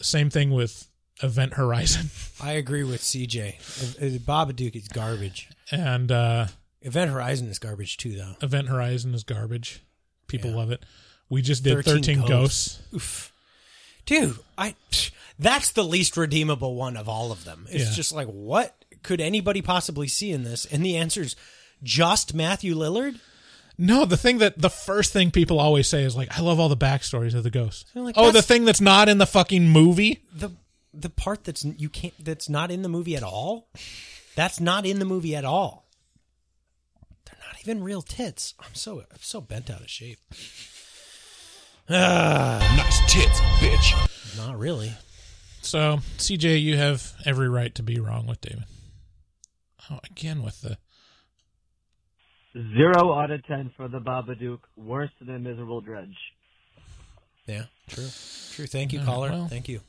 [0.00, 0.86] Same thing with
[1.22, 2.10] Event Horizon.
[2.42, 4.20] I agree with CJ.
[4.24, 5.48] Babadook is garbage.
[5.70, 6.46] And uh
[6.82, 8.34] Event Horizon is garbage too, though.
[8.42, 9.82] Event Horizon is garbage.
[10.28, 10.56] People Yeah.
[10.56, 10.84] love it.
[11.28, 12.78] We just did 13, Ghosts.
[12.94, 13.32] Oof.
[14.04, 14.74] Dude, I
[15.38, 17.66] that's the least redeemable one of all of them.
[17.70, 17.94] It's Yeah.
[17.94, 20.64] just like what could anybody possibly see in this?
[20.66, 21.36] And the answer is
[21.82, 23.18] just Matthew Lillard?
[23.78, 26.68] No, the thing that the first thing people always say is like, "I love all
[26.70, 30.22] the backstories of the ghosts." Like, oh, the thing that's not in the fucking movie.
[30.32, 30.50] the
[31.00, 33.68] the part that's you can't that's not in the movie at all.
[34.34, 35.88] That's not in the movie at all.
[37.26, 38.54] They're not even real tits.
[38.60, 40.18] I'm so I'm so bent out of shape.
[41.88, 44.36] Ah, nice tits, bitch.
[44.36, 44.92] Not really.
[45.62, 48.64] So, CJ, you have every right to be wrong with David.
[49.90, 50.78] Oh, again with the
[52.74, 54.60] Zero out of ten for the Babadook.
[54.76, 56.16] Worse than a miserable dredge.
[57.46, 58.08] Yeah, true.
[58.52, 58.66] True.
[58.66, 59.30] Thank you, All right, caller.
[59.30, 59.46] well.
[59.48, 59.80] Thank you.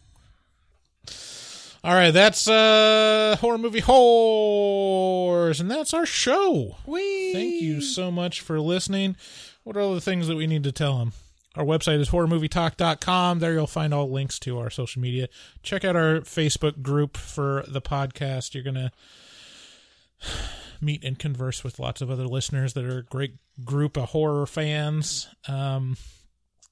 [1.84, 6.78] All right, that's uh horror movie whores, and that's our show.
[6.86, 9.16] We thank you so much for listening.
[9.64, 11.14] What are all the things that we need to tell them?
[11.56, 13.40] Our website is horrormovietalk.com.
[13.40, 15.28] There you'll find all links to our social media.
[15.64, 18.54] Check out our Facebook group for the podcast.
[18.54, 18.92] You're gonna
[20.82, 24.46] meet and converse with lots of other listeners that are a great group of horror
[24.46, 25.28] fans.
[25.48, 25.98] Um,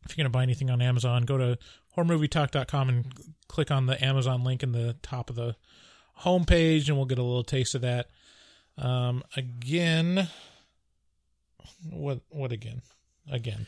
[0.05, 1.57] if you're going to buy anything on Amazon, go to
[1.95, 3.05] horrormovietalk.com and
[3.47, 5.55] click on the Amazon link in the top of the
[6.21, 8.07] homepage, and we'll get a little taste of that.
[8.77, 10.27] Um, again,
[11.89, 12.19] what?
[12.29, 12.81] What again?
[13.31, 13.65] Again.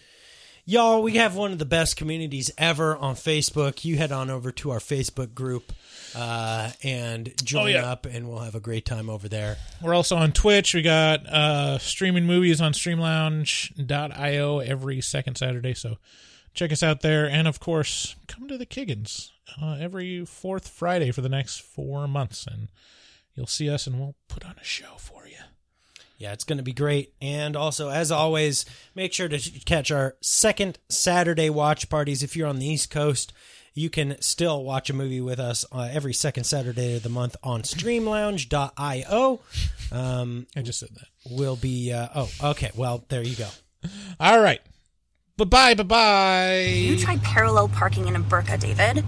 [0.69, 3.85] Y'all, we have one of the best communities ever on Facebook.
[3.85, 5.71] You head on over to our Facebook group
[6.13, 7.89] uh, and join Oh, yeah.
[7.89, 9.55] up, and we'll have a great time over there.
[9.81, 10.73] We're also on Twitch.
[10.73, 15.73] We got uh, streaming movies on streamlounge.io every second Saturday.
[15.73, 15.95] So
[16.57, 17.29] check us out there.
[17.29, 19.29] And of course, come to the Kiggins
[19.61, 22.45] uh, every fourth Friday for the next four months.
[22.47, 22.67] And
[23.35, 25.37] you'll see us and we'll put on a show for you.
[26.17, 27.13] Yeah, it's going to be great.
[27.21, 28.65] And also, as always,
[28.95, 32.23] make sure to catch our second Saturday watch parties.
[32.23, 33.33] If you're on the East Coast,
[33.75, 37.35] you can still watch a movie with us uh, every second Saturday of the month
[37.43, 39.39] on streamlounge.io.
[39.91, 41.07] Um, I just said that.
[41.29, 42.71] We'll be, uh, oh, okay.
[42.75, 43.49] Well, there you go.
[44.19, 44.61] All right.
[45.37, 45.73] Bye bye.
[45.75, 46.59] Bye bye.
[46.61, 49.05] You tried parallel parking in a burqa, David.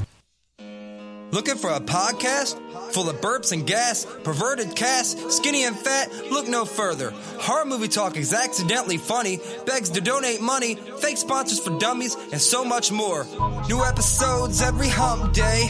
[1.32, 2.58] Looking for a podcast
[2.92, 6.12] full of burps and gas, perverted cast, skinny and fat?
[6.32, 7.12] Look no further.
[7.40, 12.42] Horror movie talk is accidentally funny, begs to donate money, fake sponsors for dummies, and
[12.42, 13.26] so much more.
[13.68, 15.70] New episodes every hump day.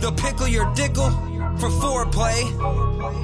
[0.00, 1.10] They'll pickle your dickle
[1.58, 2.42] for foreplay.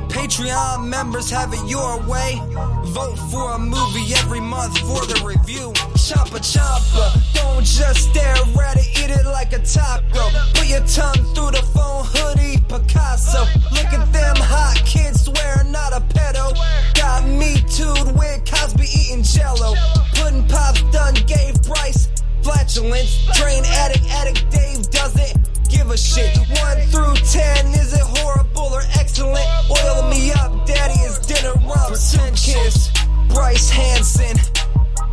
[0.09, 2.41] Patreon members have it your way.
[2.87, 5.73] Vote for a movie every month for the review.
[5.95, 10.31] Choppa choppa, don't just stare at it, eat it like a taco.
[10.55, 13.45] Put your tongue through the phone hoodie, Picasso.
[13.73, 16.55] Look at them hot kids, swear not a pedo.
[16.95, 19.75] Got me tooed with Cosby eating jello.
[20.15, 22.09] Pudding pops done gave Bryce
[22.43, 23.27] flatulence.
[23.35, 26.37] Drain addict, addict Dave doesn't give a shit.
[26.39, 29.47] One through ten, is it horrible or excellent?
[29.71, 31.95] Oil me up, daddy is dinner rum.
[31.95, 32.91] Sun kiss,
[33.29, 34.37] Bryce Hanson.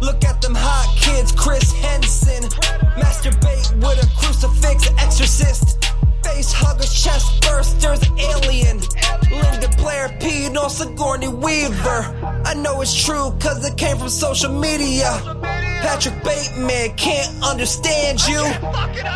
[0.02, 2.44] Look at them hot kids, Chris Henson.
[2.98, 5.84] Masturbate with a crucifix, exorcist.
[6.24, 8.80] Face huggers, chest bursters, alien.
[9.32, 12.02] Linda Blair peed on Sigourney Weaver.
[12.46, 15.10] I know it's true, cause it came from social media.
[15.84, 18.40] Patrick Bateman can't understand you.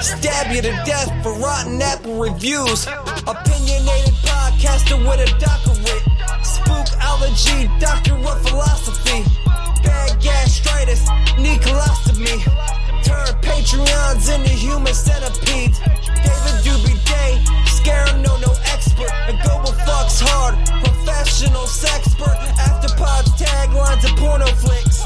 [0.02, 2.86] Stab you to death for rotten apple reviews.
[3.24, 6.04] Opinionated podcaster with a doctorate.
[6.44, 9.24] Spookology, doctor of philosophy.
[9.82, 11.08] Bad gastritis,
[11.40, 12.36] need colostomy.
[13.02, 15.80] Turn Patreons into human centipedes.
[15.80, 19.12] David Doobie Day, scare him, no, no expert.
[19.30, 22.38] And global fucks hard, professional sexpert.
[22.60, 24.97] Afterpods, taglines, and porno flicks.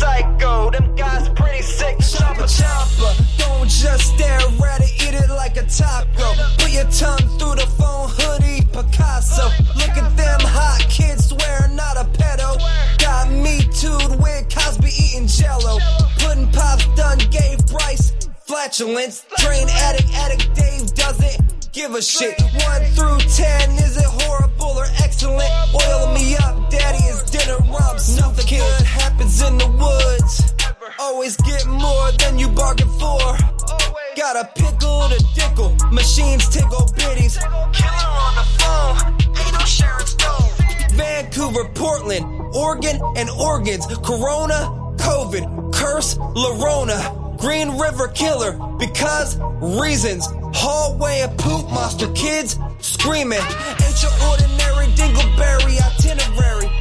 [0.00, 1.98] Psycho, them guys pretty sick.
[1.98, 3.12] Chopper chopper.
[3.36, 6.32] don't just stare at it, eat it like a taco.
[6.56, 9.44] Put your tongue through the phone hoodie, Picasso.
[9.76, 12.56] Look at them hot kids, swear not a pedo.
[12.98, 15.76] Got me tooed with Cosby eating jello.
[16.18, 18.12] Pudding pops done gave Bryce
[18.46, 19.26] flatulence.
[19.36, 22.40] Drain addict, addict Dave doesn't give a shit.
[22.64, 25.50] One through ten, is it horrible or excellent?
[25.74, 27.96] Oil me up, daddy is dinner rum.
[28.16, 30.54] Nothing good happens in the woods.
[30.98, 33.18] Always get more than you bargained for.
[34.16, 37.36] Got a pickle to dickle, machines tickle biddies.
[37.38, 38.96] Killer on the phone,
[39.38, 40.50] ain't no Sharon Stone.
[40.92, 42.24] Vancouver, Portland,
[42.54, 43.86] Oregon, and organs.
[43.86, 47.16] Corona, COVID, curse, Lorona.
[47.38, 49.38] Green River Killer, because
[49.80, 50.26] reasons.
[50.52, 53.38] Hallway of poop monster kids screaming.
[53.38, 56.79] Ain't your ordinary dingleberry itinerary.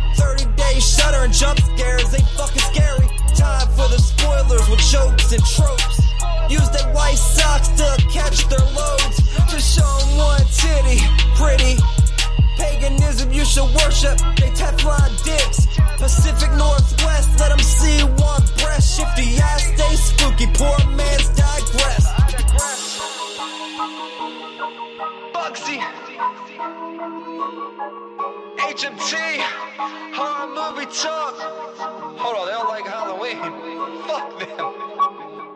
[0.77, 3.07] Shudder and jump scares—they fucking scary.
[3.35, 5.97] Time for the spoilers with jokes and tropes.
[6.49, 9.17] Use their white socks to catch their loads.
[9.49, 11.01] Just show them one titty,
[11.35, 11.81] pretty.
[12.57, 15.65] Paganism you should worship, they Teflon dicks.
[15.97, 18.97] Pacific Northwest, let them see one breast.
[18.97, 22.05] Shifty eyes stay spooky, poor man's digress.
[25.33, 25.79] Bugsy.
[28.59, 29.39] HMT,
[30.13, 31.35] horror movie talk.
[32.19, 33.39] Hold on, they don't like Halloween.
[34.07, 35.48] Fuck them.